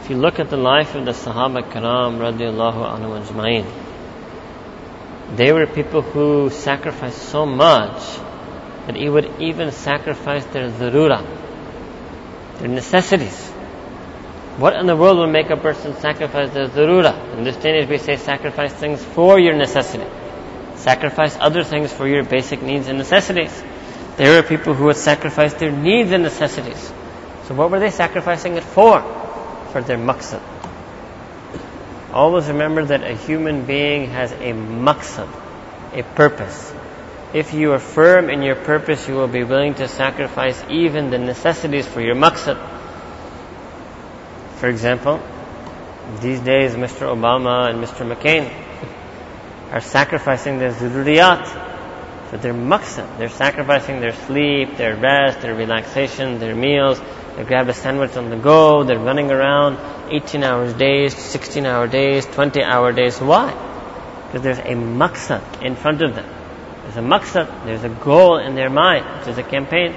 If 0.00 0.10
you 0.10 0.16
look 0.16 0.38
at 0.38 0.48
the 0.48 0.56
life 0.56 0.94
of 0.94 1.04
the 1.04 1.10
Sahaba 1.10 1.70
Karam 1.70 2.18
radiallahu 2.18 2.86
anhu 2.94 3.20
ajma'in, 3.20 3.66
they 5.36 5.52
were 5.52 5.66
people 5.66 6.02
who 6.02 6.50
sacrificed 6.50 7.18
so 7.18 7.44
much 7.44 7.98
that 8.86 8.94
he 8.94 9.08
would 9.08 9.28
even 9.40 9.72
sacrifice 9.72 10.44
their 10.46 10.70
zarura, 10.70 11.20
their 12.58 12.68
necessities. 12.68 13.50
What 14.58 14.76
in 14.76 14.86
the 14.86 14.96
world 14.96 15.18
will 15.18 15.26
make 15.26 15.50
a 15.50 15.56
person 15.56 15.96
sacrifice 15.96 16.50
their 16.54 16.68
zarura? 16.68 17.36
In 17.36 17.42
this 17.42 17.56
day 17.56 17.84
we 17.84 17.98
say 17.98 18.16
sacrifice 18.16 18.72
things 18.72 19.04
for 19.04 19.40
your 19.40 19.54
necessity. 19.54 20.06
Sacrifice 20.76 21.36
other 21.40 21.64
things 21.64 21.92
for 21.92 22.06
your 22.06 22.22
basic 22.22 22.62
needs 22.62 22.86
and 22.86 22.98
necessities. 22.98 23.62
There 24.16 24.40
were 24.40 24.48
people 24.48 24.74
who 24.74 24.84
would 24.84 24.96
sacrifice 24.96 25.54
their 25.54 25.72
needs 25.72 26.12
and 26.12 26.22
necessities. 26.22 26.92
So 27.46 27.54
what 27.54 27.72
were 27.72 27.80
they 27.80 27.90
sacrificing 27.90 28.54
it 28.54 28.62
for? 28.62 29.02
For 29.72 29.82
their 29.82 29.98
maqsad. 29.98 30.42
Always 32.12 32.48
remember 32.48 32.84
that 32.86 33.02
a 33.02 33.14
human 33.14 33.66
being 33.66 34.10
has 34.10 34.32
a 34.32 34.52
maqsad, 34.52 35.28
a 35.92 36.02
purpose. 36.02 36.72
If 37.34 37.52
you 37.52 37.72
are 37.72 37.78
firm 37.78 38.30
in 38.30 38.42
your 38.42 38.56
purpose, 38.56 39.06
you 39.06 39.14
will 39.14 39.28
be 39.28 39.44
willing 39.44 39.74
to 39.74 39.88
sacrifice 39.88 40.62
even 40.70 41.10
the 41.10 41.18
necessities 41.18 41.86
for 41.86 42.00
your 42.00 42.14
maqsad. 42.14 42.56
For 44.56 44.68
example, 44.68 45.20
these 46.20 46.40
days 46.40 46.74
Mr. 46.74 47.06
Obama 47.14 47.68
and 47.68 47.84
Mr. 47.84 48.10
McCain 48.10 48.50
are 49.70 49.82
sacrificing 49.82 50.58
their 50.58 50.72
zururiyat 50.72 51.46
for 52.30 52.38
their 52.38 52.54
maqsad. 52.54 53.18
They're 53.18 53.28
sacrificing 53.28 54.00
their 54.00 54.14
sleep, 54.14 54.78
their 54.78 54.96
rest, 54.96 55.42
their 55.42 55.54
relaxation, 55.54 56.38
their 56.38 56.54
meals. 56.54 56.98
They 57.38 57.44
grab 57.44 57.68
a 57.68 57.72
sandwich 57.72 58.16
on 58.16 58.30
the 58.30 58.36
go. 58.36 58.82
They're 58.82 58.98
running 58.98 59.30
around 59.30 59.78
18 60.10 60.42
hours 60.42 60.72
days, 60.72 61.16
16 61.16 61.66
hour 61.66 61.86
days, 61.86 62.26
20 62.26 62.64
hour 62.64 62.90
days. 62.90 63.20
Why? 63.20 63.52
Because 64.26 64.42
there's 64.42 64.58
a 64.58 64.74
maqsad 64.74 65.62
in 65.62 65.76
front 65.76 66.02
of 66.02 66.16
them. 66.16 66.28
There's 66.82 66.96
a 66.96 67.00
maqsad, 67.00 67.64
there's 67.64 67.84
a 67.84 67.90
goal 67.90 68.38
in 68.38 68.56
their 68.56 68.70
mind, 68.70 69.20
which 69.20 69.28
is 69.28 69.38
a 69.38 69.44
campaign. 69.44 69.92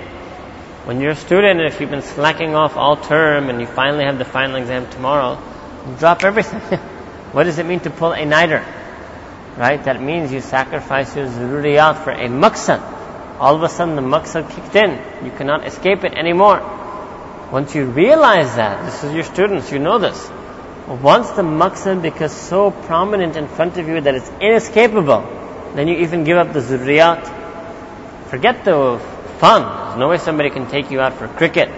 When 0.86 1.02
you're 1.02 1.14
a 1.14 1.16
student, 1.16 1.60
and 1.60 1.68
if 1.68 1.82
you've 1.82 1.90
been 1.90 2.04
slacking 2.04 2.54
off 2.54 2.78
all 2.78 2.96
term 2.96 3.50
and 3.50 3.60
you 3.60 3.66
finally 3.66 4.04
have 4.04 4.20
the 4.20 4.26
final 4.26 4.58
exam 4.58 4.88
tomorrow, 4.92 5.42
you 5.88 5.96
drop 5.96 6.24
everything. 6.24 6.60
what 7.32 7.46
does 7.46 7.58
it 7.58 7.66
mean 7.66 7.80
to 7.80 7.90
pull 7.90 8.12
a 8.12 8.24
nighter? 8.24 8.64
Right? 9.58 9.84
That 9.84 10.00
means 10.00 10.32
you 10.32 10.42
sacrifice 10.42 11.16
your 11.16 11.26
zururiyat 11.26 12.04
for 12.04 12.12
a 12.12 12.28
maqsad. 12.28 12.82
All 13.40 13.56
of 13.56 13.64
a 13.64 13.70
sudden 13.70 13.96
the 13.96 14.04
maqsad 14.04 14.48
kicked 14.52 14.76
in. 14.76 15.26
You 15.26 15.32
cannot 15.32 15.66
escape 15.66 16.04
it 16.04 16.14
anymore. 16.14 16.78
Once 17.52 17.76
you 17.76 17.84
realize 17.86 18.56
that, 18.56 18.86
this 18.86 19.04
is 19.04 19.14
your 19.14 19.24
students, 19.24 19.72
you 19.72 19.80
know 19.80 20.00
this. 20.00 20.32
Once 20.88 21.30
the 21.32 21.42
maqsad 21.42 22.02
becomes 22.02 22.32
so 22.32 22.72
prominent 22.72 23.36
in 23.36 23.48
front 23.48 23.78
of 23.78 23.88
you 23.88 24.00
that 24.00 24.16
it's 24.16 24.30
inescapable, 24.40 25.22
then 25.76 25.88
you 25.88 25.98
even 25.98 26.24
give 26.24 26.38
up 26.38 26.54
the 26.54 26.60
zurriyat. 26.60 27.22
Forget 28.30 28.64
the 28.64 29.00
fun. 29.40 29.64
There's 29.64 30.00
no 30.00 30.08
way 30.08 30.18
somebody 30.18 30.50
can 30.50 30.68
take 30.68 30.92
you 30.92 31.02
out 31.02 31.14
for 31.14 31.28
cricket 31.28 31.70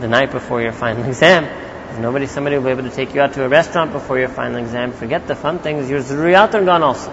the 0.00 0.08
night 0.08 0.32
before 0.32 0.60
your 0.60 0.72
final 0.72 1.04
exam. 1.08 1.44
There's 1.44 2.00
nobody, 2.00 2.26
somebody 2.26 2.56
will 2.56 2.64
be 2.64 2.70
able 2.70 2.90
to 2.90 2.96
take 2.96 3.14
you 3.14 3.20
out 3.20 3.34
to 3.34 3.44
a 3.44 3.48
restaurant 3.48 3.92
before 3.92 4.18
your 4.18 4.28
final 4.28 4.56
exam. 4.58 4.92
Forget 4.92 5.28
the 5.28 5.36
fun 5.36 5.60
things. 5.60 5.88
Your 5.88 6.00
zuriyat 6.00 6.54
are 6.54 6.64
gone 6.64 6.82
also. 6.82 7.10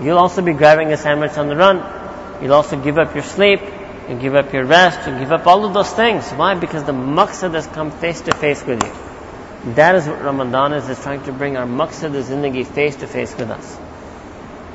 You'll 0.00 0.18
also 0.18 0.40
be 0.40 0.52
grabbing 0.52 0.92
a 0.92 0.96
sandwich 0.96 1.36
on 1.36 1.48
the 1.48 1.56
run. 1.56 1.82
You'll 2.42 2.54
also 2.54 2.80
give 2.80 2.98
up 2.98 3.14
your 3.14 3.24
sleep. 3.24 3.60
You 4.08 4.16
give 4.16 4.34
up 4.34 4.52
your 4.52 4.64
rest. 4.64 5.08
You 5.08 5.18
give 5.18 5.32
up 5.32 5.46
all 5.46 5.64
of 5.64 5.74
those 5.74 5.92
things. 5.92 6.30
Why? 6.32 6.54
Because 6.54 6.84
the 6.84 6.92
maqsad 6.92 7.54
has 7.54 7.66
come 7.66 7.90
face 7.90 8.20
to 8.22 8.34
face 8.34 8.64
with 8.64 8.82
you. 8.82 9.72
That 9.74 9.94
is 9.94 10.06
what 10.06 10.22
Ramadan 10.22 10.74
is, 10.74 10.88
is 10.88 11.00
trying 11.00 11.22
to 11.24 11.32
bring 11.32 11.56
our 11.56 11.66
maqsad, 11.66 12.12
the 12.12 12.20
zindagi, 12.20 12.66
face 12.66 12.96
to 12.96 13.06
face 13.06 13.34
with 13.36 13.50
us. 13.50 13.76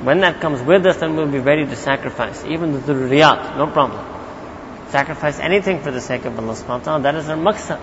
When 0.02 0.20
that 0.20 0.40
comes 0.40 0.62
with 0.62 0.84
us, 0.86 0.96
then 0.96 1.14
we'll 1.14 1.30
be 1.30 1.38
ready 1.38 1.64
to 1.64 1.76
sacrifice. 1.76 2.44
Even 2.44 2.72
the 2.72 2.80
zuriyat, 2.80 3.56
no 3.56 3.66
problem 3.66 4.10
sacrifice 4.90 5.38
anything 5.38 5.80
for 5.80 5.90
the 5.90 6.00
sake 6.00 6.24
of 6.24 6.38
Allah 6.38 6.54
subhanahu 6.54 6.78
wa 6.80 6.84
ta'ala, 6.84 7.02
that 7.02 7.14
is 7.14 7.28
our 7.28 7.36
maqsad. 7.36 7.80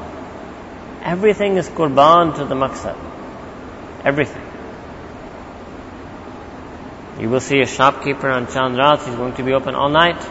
Everything 1.02 1.58
is 1.58 1.70
qurban 1.70 2.36
to 2.36 2.46
the 2.46 2.56
maqsad. 2.56 2.98
Everything. 4.04 4.44
You 7.20 7.30
will 7.30 7.40
see 7.40 7.62
a 7.62 7.66
shopkeeper 7.66 8.30
on 8.30 8.48
Chand 8.48 8.78
he's 9.02 9.16
going 9.16 9.34
to 9.36 9.44
be 9.44 9.54
open 9.54 9.74
all 9.74 9.90
night. 9.90 10.22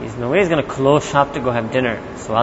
He's 0.00 0.16
no 0.16 0.30
way 0.30 0.40
he's 0.40 0.48
going 0.48 0.62
to 0.62 0.70
close 0.70 1.08
shop 1.08 1.34
to 1.34 1.40
go 1.40 1.50
have 1.50 1.72
dinner. 1.72 2.02
So 2.18 2.34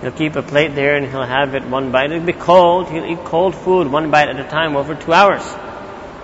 He'll 0.00 0.12
keep 0.12 0.34
a 0.36 0.42
plate 0.42 0.74
there 0.74 0.96
and 0.96 1.06
he'll 1.06 1.26
have 1.26 1.54
it 1.54 1.64
one 1.64 1.92
bite. 1.92 2.10
It'll 2.10 2.24
be 2.24 2.32
cold. 2.32 2.88
He'll 2.88 3.04
eat 3.04 3.22
cold 3.24 3.54
food 3.54 3.86
one 3.86 4.10
bite 4.10 4.28
at 4.28 4.40
a 4.40 4.48
time 4.48 4.76
over 4.76 4.94
two 4.94 5.12
hours. 5.12 5.42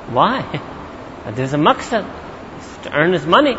Why? 0.09 0.41
There's 1.35 1.53
a 1.53 1.59
maqsad 1.59 2.09
to 2.85 2.93
earn 2.93 3.13
his 3.13 3.27
money 3.27 3.55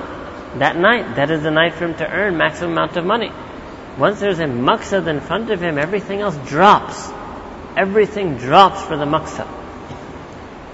that 0.56 0.76
night. 0.78 1.18
That 1.18 1.30
is 1.30 1.44
the 1.44 1.52
night 1.52 1.74
for 1.74 1.86
him 1.86 1.96
to 1.96 2.10
earn 2.10 2.38
maximum 2.38 2.72
amount 2.72 2.98
of 2.98 3.06
money. 3.06 3.32
Once 3.98 4.20
there's 4.20 4.40
a 4.40 4.46
maqsad 4.46 5.08
in 5.08 5.20
front 5.20 5.50
of 5.50 5.60
him, 5.60 5.78
everything 5.78 6.22
else 6.22 6.38
drops. 6.48 7.10
Everything 7.76 8.38
drops 8.38 8.84
for 8.84 8.96
the 8.96 9.06
maqsad. 9.06 9.48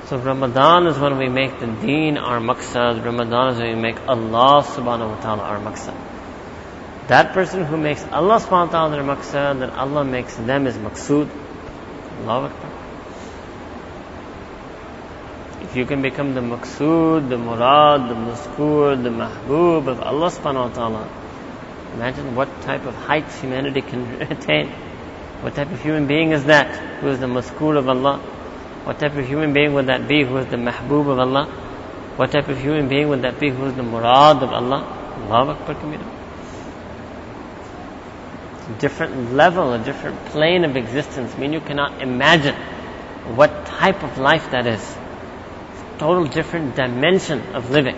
So 0.08 0.18
Ramadan 0.18 0.88
is 0.88 1.00
when 1.00 1.18
we 1.18 1.30
make 1.30 1.60
the 1.60 1.68
deen 1.68 2.18
our 2.18 2.40
maqsad. 2.40 3.06
Ramadan 3.06 3.54
is 3.54 3.60
when 3.60 3.76
we 3.76 3.82
make 3.82 4.00
Allah 4.06 4.62
subhanahu 4.64 5.16
wa 5.16 5.22
ta'ala 5.22 5.44
our 5.44 5.60
maqsad. 5.60 5.96
That 7.08 7.34
person 7.34 7.64
who 7.64 7.78
makes 7.78 8.04
Allah 8.12 8.40
subhanahu 8.40 8.68
wa 8.68 8.72
ta'ala 8.72 8.92
their 8.92 9.04
maqsad, 9.04 9.60
then 9.60 9.70
Allah 9.70 10.04
makes 10.04 10.36
them 10.36 10.66
his 10.66 10.76
maqsood. 10.76 11.30
Allah 12.26 12.50
Akbar. 12.50 12.72
If 15.64 15.78
you 15.78 15.86
can 15.86 16.02
become 16.02 16.36
the 16.36 16.42
maqsood, 16.42 17.30
the 17.30 17.38
murad, 17.38 18.10
the 18.10 18.16
maskur, 18.16 19.02
the 19.02 19.10
mahbub 19.10 19.88
of 19.88 20.02
Allah 20.02 20.30
subhanahu 20.30 20.70
wa 20.70 20.76
ta'ala, 20.76 21.10
imagine 21.96 22.36
what 22.36 22.50
type 22.62 22.86
of 22.86 22.94
heights 22.96 23.40
humanity 23.40 23.82
can 23.82 24.22
attain. 24.32 24.68
What 25.42 25.56
type 25.56 25.72
of 25.72 25.82
human 25.82 26.08
being 26.08 26.32
is 26.32 26.44
that 26.46 27.00
who 27.00 27.08
is 27.08 27.20
the 27.20 27.28
maskur 27.28 27.78
of 27.78 27.88
Allah? 27.88 28.22
What 28.84 29.00
type 29.00 29.16
of 29.16 29.28
human 29.28 29.54
being 29.54 29.74
would 29.74 29.88
that 29.88 30.08
be 30.08 30.24
who 30.24 30.38
is 30.38 30.48
the 30.48 30.58
mahbub 30.58 31.10
of 31.10 31.20
Allah? 31.20 31.46
What 32.18 32.32
type 32.32 32.48
of 32.50 32.60
human 32.60 32.90
being 32.90 33.10
would 33.10 33.22
that 33.22 33.40
be 33.40 33.50
who 33.50 33.66
is 33.66 33.76
the 33.76 33.84
murad 33.84 34.44
of 34.44 34.52
Allah? 34.52 34.84
Allahu 35.30 35.52
Akbar 35.52 35.76
different 38.80 39.34
level, 39.34 39.74
a 39.74 39.80
different 39.80 40.26
plane 40.28 40.64
of 40.64 40.76
existence. 40.76 41.34
I 41.36 41.40
mean, 41.40 41.54
you 41.54 41.60
cannot 41.60 42.02
imagine 42.02 42.56
what 43.36 43.66
type 43.66 44.04
of 44.04 44.18
life 44.18 44.52
that 44.52 44.68
is. 44.68 44.98
Total 45.98 46.26
different 46.26 46.76
dimension 46.76 47.56
of 47.56 47.70
living. 47.70 47.98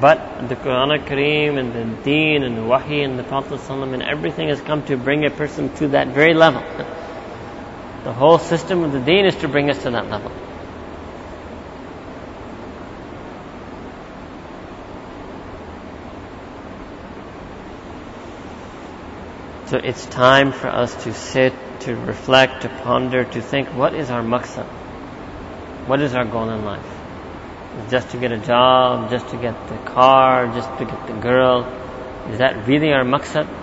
But 0.00 0.48
the 0.48 0.56
Quran 0.56 1.06
Kareem 1.06 1.58
and 1.58 1.72
the 1.74 2.02
Deen 2.02 2.42
and 2.42 2.56
the 2.56 2.62
Wahi 2.62 3.02
and 3.02 3.18
the 3.18 3.24
Prophet 3.24 3.60
and 3.70 4.02
everything 4.02 4.48
has 4.48 4.60
come 4.60 4.82
to 4.86 4.96
bring 4.96 5.24
a 5.24 5.30
person 5.30 5.74
to 5.76 5.88
that 5.88 6.08
very 6.08 6.34
level. 6.34 6.62
The 8.04 8.12
whole 8.12 8.38
system 8.38 8.82
of 8.82 8.92
the 8.92 9.00
Deen 9.00 9.26
is 9.26 9.36
to 9.36 9.48
bring 9.48 9.70
us 9.70 9.82
to 9.84 9.90
that 9.90 10.10
level. 10.10 10.32
So 19.66 19.78
it's 19.78 20.04
time 20.06 20.52
for 20.52 20.66
us 20.66 21.04
to 21.04 21.14
sit, 21.14 21.54
to 21.80 21.94
reflect, 21.94 22.62
to 22.62 22.68
ponder, 22.68 23.24
to 23.24 23.40
think 23.40 23.68
what 23.68 23.94
is 23.94 24.10
our 24.10 24.22
maqsad? 24.22 24.66
What 25.86 26.00
is 26.00 26.14
our 26.14 26.24
goal 26.24 26.50
in 26.50 26.64
life? 26.64 26.84
Just 27.88 28.10
to 28.10 28.18
get 28.18 28.32
a 28.32 28.38
job, 28.38 29.10
just 29.10 29.28
to 29.28 29.36
get 29.36 29.68
the 29.68 29.78
car, 29.78 30.48
just 30.48 30.68
to 30.78 30.84
get 30.84 31.06
the 31.06 31.14
girl. 31.14 31.64
Is 32.30 32.38
that 32.38 32.66
really 32.66 32.92
our 32.92 33.04
maqsad? 33.04 33.61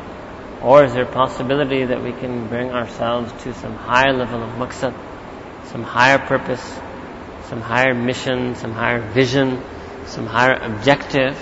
Or 0.62 0.84
is 0.84 0.93
there 0.93 1.04
a 1.04 1.12
possibility 1.12 1.86
that 1.86 2.04
we 2.04 2.12
can 2.12 2.48
bring 2.48 2.72
ourselves 2.72 3.32
to 3.43 3.54
some 3.54 3.76
higher 3.76 4.13
level 4.13 4.43
of 4.43 4.50
maqsad, 4.52 4.93
some 5.67 5.84
higher 5.84 6.19
purpose, 6.19 6.63
some 7.48 7.62
higher 7.62 7.93
mission, 7.93 8.56
some 8.56 8.74
higher 8.74 9.00
vision, 9.00 9.63
some 10.06 10.26
higher 10.26 10.54
objective? 10.54 11.38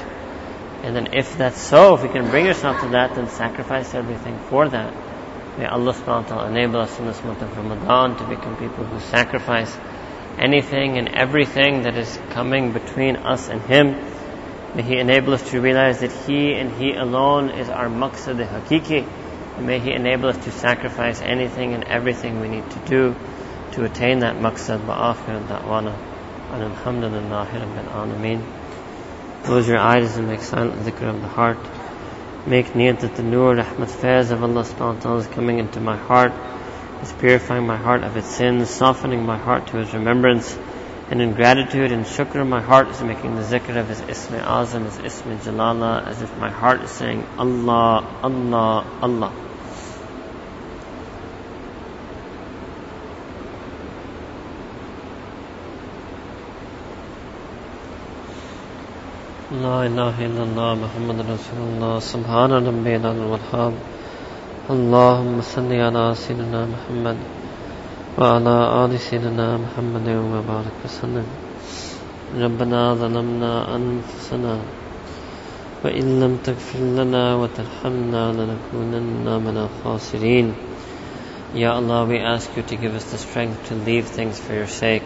And 0.83 0.95
then 0.95 1.13
if 1.13 1.37
that's 1.37 1.59
so, 1.59 1.95
if 1.95 2.03
we 2.03 2.09
can 2.09 2.29
bring 2.29 2.47
ourselves 2.47 2.81
to 2.83 2.89
that, 2.89 3.15
then 3.15 3.27
sacrifice 3.27 3.95
everything 3.95 4.37
for 4.49 4.69
that. 4.69 4.93
May 5.57 5.65
Allah 5.65 5.93
subhanahu 5.93 6.29
wa 6.29 6.29
ta'ala 6.29 6.49
enable 6.51 6.81
us 6.81 6.99
in 6.99 7.07
this 7.07 7.23
month 7.23 7.41
of 7.41 7.57
Ramadan 7.57 8.15
to 8.17 8.23
become 8.27 8.55
people 8.57 8.85
who 8.85 8.99
sacrifice 8.99 9.75
anything 10.37 10.99
and 10.99 11.09
everything 11.09 11.81
that 11.81 11.97
is 11.97 12.19
coming 12.29 12.71
between 12.73 13.15
us 13.15 13.49
and 13.49 13.59
Him 13.63 13.95
May 14.77 14.83
He 14.83 14.97
enable 14.99 15.33
us 15.33 15.49
to 15.49 15.59
realize 15.59 16.01
that 16.01 16.11
He 16.11 16.53
and 16.53 16.71
He 16.71 16.93
alone 16.93 17.49
is 17.49 17.67
our 17.67 17.87
maqsad 17.87 18.47
hakiki. 18.47 19.07
May 19.59 19.79
He 19.79 19.91
enable 19.91 20.29
us 20.29 20.37
to 20.45 20.51
sacrifice 20.51 21.19
anything 21.19 21.73
and 21.73 21.83
everything 21.85 22.39
we 22.39 22.47
need 22.47 22.69
to 22.69 22.79
do 22.85 23.15
to 23.71 23.85
attain 23.85 24.19
that 24.19 24.35
maqsad. 24.35 24.85
Wa 24.85 25.15
da'wana. 25.15 25.97
And 26.51 26.61
alhamdulillah 26.61 27.47
rabbil 27.53 27.89
alameen. 27.91 28.43
Close 29.45 29.67
your 29.67 29.79
eyes 29.79 30.15
and 30.15 30.27
make 30.27 30.41
silent 30.41 30.83
dhikr 30.83 31.09
of 31.09 31.21
the 31.23 31.27
heart. 31.27 31.57
Make 32.45 32.67
niyat 32.73 32.99
that 32.99 33.15
the 33.15 33.23
nur, 33.23 33.55
rahmat, 33.55 33.89
faiz 33.89 34.29
of 34.29 34.43
Allah 34.43 34.61
subhanahu 34.61 34.97
wa 34.97 35.01
ta'ala 35.01 35.19
is 35.21 35.27
coming 35.27 35.57
into 35.57 35.79
my 35.79 35.97
heart, 35.97 36.33
is 37.01 37.11
purifying 37.13 37.65
my 37.65 37.77
heart 37.77 38.03
of 38.03 38.15
its 38.15 38.27
sins, 38.27 38.69
softening 38.69 39.25
my 39.25 39.39
heart 39.39 39.65
to 39.69 39.77
His 39.77 39.91
remembrance, 39.95 40.55
and 41.10 41.20
in 41.20 41.34
gratitude 41.34 41.92
and 41.92 42.06
shukr, 42.06 42.46
my 42.46 42.60
heart 42.60 42.88
is 42.88 43.02
making 43.02 43.34
the 43.34 43.42
zikr 43.42 43.76
of 43.76 43.88
His 43.88 44.00
Ismi 44.00 44.40
Azam, 44.40 44.84
His 44.84 44.96
Ismi 44.96 45.36
Jalala, 45.38 46.06
as 46.06 46.22
if 46.22 46.38
my 46.38 46.48
heart 46.50 46.80
is 46.82 46.90
saying, 46.90 47.26
Allah, 47.38 48.04
Allah, 48.22 48.86
Allah. 49.02 49.32
لا 59.52 59.84
إله 59.86 60.16
إلا 60.26 60.42
الله 60.48 60.74
محمد 60.74 61.18
رسول 61.28 61.60
الله 61.60 61.98
سبحان 62.00 62.52
ربنا 62.52 63.12
الوهاب 63.12 63.74
اللهم 64.70 65.40
صل 65.42 65.72
على 65.72 66.14
سيدنا 66.14 66.60
محمد 66.72 67.16
وعلى 68.18 68.84
آل 68.84 69.00
سيدنا 69.00 69.56
محمد 69.56 70.08
وبارك 70.08 70.76
وسلم 70.84 71.26
ربنا 72.36 72.94
ظلمنا 72.94 73.76
أنفسنا 73.76 74.58
وإن 75.84 76.20
لم 76.20 76.38
تغفر 76.44 76.78
لنا 76.78 77.34
وترحمنا 77.34 78.22
لنكونن 78.32 79.26
من 79.46 79.56
الخاسرين 79.66 80.54
Ya 81.54 81.74
Allah, 81.74 82.06
we 82.06 82.18
ask 82.18 82.56
you 82.56 82.62
to 82.62 82.76
give 82.76 82.94
us 82.94 83.04
the 83.12 83.18
strength 83.18 83.68
to 83.68 83.74
leave 83.74 84.06
things 84.06 84.40
for 84.40 84.54
your 84.54 84.66
sake. 84.66 85.04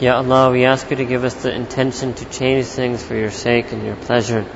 Ya 0.00 0.14
Allah, 0.16 0.52
we 0.52 0.64
ask 0.64 0.88
you 0.88 0.96
to 0.96 1.04
give 1.04 1.24
us 1.24 1.34
the 1.42 1.52
intention 1.52 2.14
to 2.14 2.24
change 2.26 2.66
things 2.66 3.02
for 3.02 3.16
your 3.16 3.32
sake 3.32 3.72
and 3.72 3.84
your 3.84 3.96
pleasure. 3.96 4.46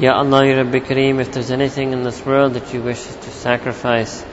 Ya 0.00 0.14
Allah, 0.14 0.44
Ya 0.44 0.56
Rabbi 0.56 0.80
Kareem, 0.80 1.20
if 1.20 1.30
there's 1.30 1.52
anything 1.52 1.92
in 1.92 2.02
this 2.02 2.26
world 2.26 2.54
that 2.54 2.74
you 2.74 2.82
wish 2.82 2.98
us 2.98 3.14
to 3.14 3.30
sacrifice, 3.30 4.24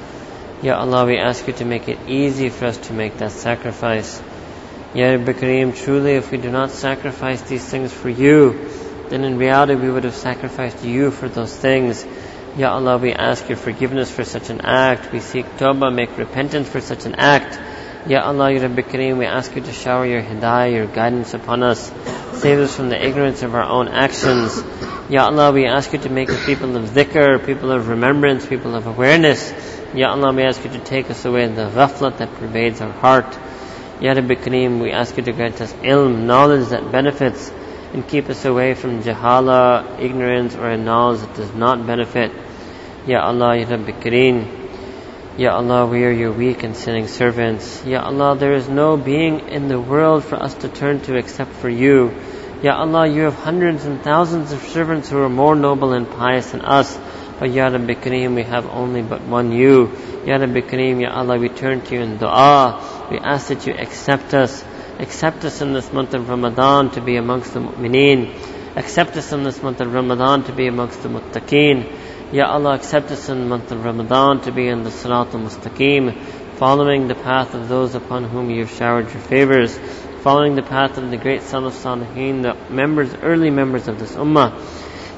Ya 0.62 0.76
Allah, 0.76 1.06
we 1.06 1.16
ask 1.16 1.46
you 1.46 1.54
to 1.54 1.64
make 1.64 1.88
it 1.88 1.98
easy 2.06 2.50
for 2.50 2.66
us 2.66 2.76
to 2.88 2.92
make 2.92 3.16
that 3.16 3.32
sacrifice. 3.32 4.20
Ya 4.92 5.12
Rabbi 5.12 5.32
Kareem, 5.32 5.74
truly 5.74 6.16
if 6.16 6.30
we 6.30 6.36
do 6.36 6.50
not 6.50 6.70
sacrifice 6.70 7.40
these 7.42 7.64
things 7.64 7.94
for 7.94 8.10
you, 8.10 8.68
then 9.08 9.24
in 9.24 9.38
reality 9.38 9.74
we 9.74 9.90
would 9.90 10.04
have 10.04 10.14
sacrificed 10.14 10.84
you 10.84 11.12
for 11.12 11.30
those 11.30 11.56
things. 11.56 12.04
Ya 12.58 12.74
Allah, 12.74 12.98
we 12.98 13.14
ask 13.14 13.48
your 13.48 13.56
forgiveness 13.56 14.10
for 14.10 14.22
such 14.22 14.50
an 14.50 14.60
act. 14.60 15.10
We 15.12 15.20
seek 15.20 15.46
tawbah, 15.56 15.94
make 15.94 16.18
repentance 16.18 16.68
for 16.68 16.82
such 16.82 17.06
an 17.06 17.14
act. 17.14 17.58
Ya 18.06 18.20
Allah, 18.20 18.52
Ya 18.52 18.60
Rabbi 18.60 18.82
Kareem, 18.82 19.16
we 19.16 19.24
ask 19.24 19.56
you 19.56 19.62
to 19.62 19.72
shower 19.72 20.04
your 20.04 20.20
hidayah, 20.20 20.74
your 20.74 20.86
guidance 20.86 21.32
upon 21.32 21.62
us. 21.62 21.90
Save 22.34 22.58
us 22.58 22.76
from 22.76 22.90
the 22.90 23.02
ignorance 23.02 23.42
of 23.42 23.54
our 23.54 23.64
own 23.64 23.88
actions. 23.88 24.62
Ya 25.08 25.24
Allah, 25.24 25.52
we 25.52 25.64
ask 25.64 25.90
you 25.94 26.00
to 26.00 26.10
make 26.10 26.28
us 26.28 26.44
people 26.44 26.76
of 26.76 26.90
dhikr, 26.90 27.46
people 27.46 27.72
of 27.72 27.88
remembrance, 27.88 28.46
people 28.46 28.74
of 28.74 28.86
awareness. 28.86 29.52
Ya 29.92 30.10
Allah, 30.10 30.32
we 30.32 30.44
ask 30.44 30.62
you 30.64 30.70
to 30.70 30.78
take 30.78 31.10
us 31.10 31.24
away 31.24 31.48
the 31.48 31.68
ghaflat 31.68 32.18
that 32.18 32.32
pervades 32.34 32.80
our 32.80 32.92
heart. 32.92 33.36
Ya 34.00 34.12
Rabbi 34.12 34.34
Kareem, 34.36 34.80
we 34.80 34.92
ask 34.92 35.16
you 35.16 35.24
to 35.24 35.32
grant 35.32 35.60
us 35.60 35.72
ilm, 35.82 36.26
knowledge 36.26 36.68
that 36.68 36.92
benefits, 36.92 37.50
and 37.92 38.06
keep 38.06 38.28
us 38.28 38.44
away 38.44 38.74
from 38.74 39.02
jahala, 39.02 39.98
ignorance, 39.98 40.54
or 40.54 40.70
a 40.70 40.76
knowledge 40.76 41.22
that 41.22 41.34
does 41.34 41.52
not 41.54 41.84
benefit. 41.88 42.30
Ya 43.04 43.20
Allah, 43.26 43.56
Ya 43.56 43.68
Rabbi 43.68 43.90
Kareem, 43.90 44.60
Ya 45.36 45.56
Allah, 45.56 45.86
we 45.86 46.04
are 46.04 46.12
your 46.12 46.30
weak 46.30 46.62
and 46.62 46.76
sinning 46.76 47.08
servants. 47.08 47.84
Ya 47.84 48.02
Allah, 48.04 48.36
there 48.36 48.52
is 48.52 48.68
no 48.68 48.96
being 48.96 49.48
in 49.48 49.66
the 49.66 49.80
world 49.80 50.22
for 50.22 50.36
us 50.36 50.54
to 50.54 50.68
turn 50.68 51.00
to 51.00 51.16
except 51.16 51.50
for 51.54 51.68
you. 51.68 52.14
Ya 52.62 52.76
Allah, 52.76 53.08
you 53.08 53.22
have 53.22 53.34
hundreds 53.34 53.84
and 53.86 54.00
thousands 54.02 54.52
of 54.52 54.60
servants 54.60 55.08
who 55.08 55.18
are 55.18 55.28
more 55.28 55.56
noble 55.56 55.94
and 55.94 56.08
pious 56.08 56.52
than 56.52 56.60
us. 56.60 56.96
But 57.40 57.52
Ya 57.52 57.68
Rabbi 57.68 57.94
Kareem, 57.94 58.34
we 58.34 58.42
have 58.42 58.66
only 58.66 59.00
but 59.00 59.22
one 59.22 59.50
you. 59.50 59.96
Ya 60.26 60.36
Rabbi 60.36 60.60
Kareem, 60.60 61.00
Ya 61.00 61.10
Allah, 61.10 61.38
we 61.38 61.48
turn 61.48 61.80
to 61.80 61.94
you 61.94 62.02
in 62.02 62.18
dua. 62.18 63.08
We 63.10 63.16
ask 63.16 63.48
that 63.48 63.66
you 63.66 63.72
accept 63.72 64.34
us. 64.34 64.62
Accept 64.98 65.46
us 65.46 65.62
in 65.62 65.72
this 65.72 65.90
month 65.90 66.12
of 66.12 66.28
Ramadan 66.28 66.90
to 66.90 67.00
be 67.00 67.16
amongst 67.16 67.54
the 67.54 67.60
mu'mineen. 67.60 68.76
Accept 68.76 69.16
us 69.16 69.32
in 69.32 69.42
this 69.42 69.62
month 69.62 69.80
of 69.80 69.90
Ramadan 69.90 70.44
to 70.44 70.52
be 70.52 70.66
amongst 70.66 71.02
the 71.02 71.08
muttaqeen. 71.08 71.90
Ya 72.30 72.44
Allah, 72.44 72.74
accept 72.74 73.10
us 73.10 73.30
in 73.30 73.40
the 73.40 73.46
month 73.46 73.72
of 73.72 73.86
Ramadan 73.86 74.42
to 74.42 74.52
be 74.52 74.68
in 74.68 74.82
the 74.82 74.90
Sirat 74.90 75.34
al-Mustaqim, 75.34 76.22
following 76.56 77.08
the 77.08 77.14
path 77.14 77.54
of 77.54 77.70
those 77.70 77.94
upon 77.94 78.24
whom 78.24 78.50
you 78.50 78.60
have 78.66 78.70
showered 78.70 79.10
your 79.14 79.22
favors, 79.22 79.78
following 80.20 80.56
the 80.56 80.62
path 80.62 80.98
of 80.98 81.10
the 81.10 81.16
great 81.16 81.40
son 81.40 81.64
of 81.64 81.72
Salihin, 81.72 82.42
the 82.42 82.54
members, 82.70 83.14
early 83.14 83.48
members 83.48 83.88
of 83.88 83.98
this 83.98 84.12
ummah. 84.14 84.60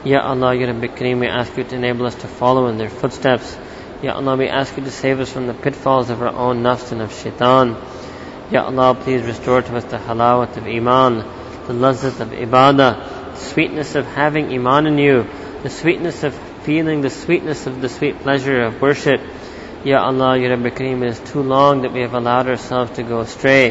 Ya 0.04 0.20
Allah, 0.20 0.54
Ya 0.54 0.66
Rabbi 0.66 0.88
Kareem, 0.88 1.20
we 1.20 1.28
ask 1.28 1.56
you 1.56 1.64
to 1.64 1.76
enable 1.76 2.06
us 2.06 2.16
to 2.16 2.26
follow 2.26 2.66
in 2.66 2.76
their 2.76 2.90
footsteps. 2.90 3.56
Ya 4.02 4.14
Allah, 4.14 4.36
we 4.36 4.48
ask 4.48 4.76
you 4.76 4.82
to 4.82 4.90
save 4.90 5.20
us 5.20 5.32
from 5.32 5.46
the 5.46 5.54
pitfalls 5.54 6.10
of 6.10 6.20
our 6.22 6.34
own 6.34 6.62
nafs 6.62 6.90
and 6.90 7.00
of 7.00 7.12
shaitan. 7.12 7.76
Ya 8.50 8.64
Allah, 8.64 8.96
please 9.00 9.22
restore 9.22 9.62
to 9.62 9.76
us 9.76 9.84
the 9.84 9.98
halawat 9.98 10.56
of 10.56 10.66
iman. 10.66 11.24
the 11.66 11.72
lazzat 11.72 12.18
of 12.20 12.28
ibadah, 12.30 13.32
the 13.32 13.36
sweetness 13.36 13.94
of 13.94 14.04
having 14.06 14.52
iman 14.52 14.86
in 14.86 14.98
you, 14.98 15.26
the 15.62 15.70
sweetness 15.70 16.24
of 16.24 16.34
feeling 16.64 17.00
the 17.00 17.10
sweetness 17.10 17.66
of 17.66 17.80
the 17.80 17.88
sweet 17.88 18.18
pleasure 18.20 18.62
of 18.62 18.82
worship. 18.82 19.20
Ya 19.84 20.02
Allah, 20.02 20.36
Ya 20.36 20.50
Rabbi 20.50 20.70
Kareem, 20.70 21.02
it 21.02 21.10
is 21.10 21.20
too 21.20 21.42
long 21.42 21.82
that 21.82 21.92
we 21.92 22.00
have 22.00 22.14
allowed 22.14 22.48
ourselves 22.48 22.92
to 22.96 23.02
go 23.02 23.20
astray. 23.20 23.68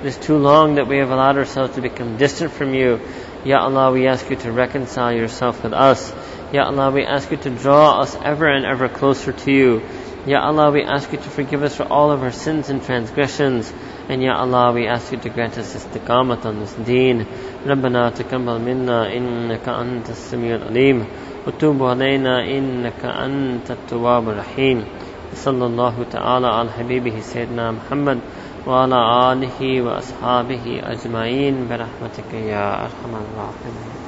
It 0.00 0.06
is 0.06 0.16
too 0.16 0.38
long 0.38 0.76
that 0.76 0.88
we 0.88 0.98
have 0.98 1.10
allowed 1.10 1.38
ourselves 1.38 1.74
to 1.76 1.80
become 1.80 2.16
distant 2.16 2.52
from 2.52 2.74
you. 2.74 3.00
Ya 3.45 3.59
Allah, 3.59 3.91
we 3.91 4.07
ask 4.07 4.29
you 4.29 4.35
to 4.37 4.51
reconcile 4.51 5.13
yourself 5.13 5.63
with 5.63 5.73
us. 5.73 6.11
Ya 6.51 6.65
Allah, 6.65 6.91
we 6.91 7.05
ask 7.05 7.29
you 7.29 7.37
to 7.37 7.49
draw 7.49 8.01
us 8.01 8.15
ever 8.23 8.47
and 8.47 8.65
ever 8.65 8.89
closer 8.89 9.31
to 9.31 9.51
you. 9.51 9.81
Ya 10.25 10.41
Allah, 10.41 10.71
we 10.71 10.81
ask 10.81 11.11
you 11.11 11.19
to 11.19 11.29
forgive 11.29 11.61
us 11.61 11.75
for 11.75 11.83
all 11.83 12.11
of 12.11 12.23
our 12.23 12.31
sins 12.31 12.69
and 12.69 12.81
transgressions. 12.83 13.71
And 14.09 14.23
Ya 14.23 14.35
Allah, 14.35 14.73
we 14.73 14.87
ask 14.87 15.11
you 15.11 15.19
to 15.19 15.29
grant 15.29 15.57
us 15.57 15.75
istiqamat 15.75 16.45
on 16.45 16.59
this 16.59 16.73
deen. 16.73 17.27
ربنا 17.65 18.09
تقبل 18.09 18.61
منا 18.61 19.17
إنك 19.17 19.69
أنت 19.69 20.09
السميع 20.09 20.55
العليم 20.55 21.05
وتوب 21.47 21.83
علينا 21.83 22.45
إنك 22.45 23.05
أنت 23.05 23.71
التواب 23.71 24.29
الرحيم 24.29 24.85
صلى 25.33 25.65
الله 25.65 26.05
تعالى 26.11 26.47
على 26.47 26.71
حبيبه 26.71 27.19
سيدنا 27.19 27.71
محمد 27.71 28.19
وعلى 28.66 29.32
آله 29.32 29.82
وأصحابه 29.82 30.80
أجمعين 30.82 31.68
برحمتك 31.68 32.34
يا 32.34 32.84
أرحم 32.84 33.16
الراحمين. 33.16 33.99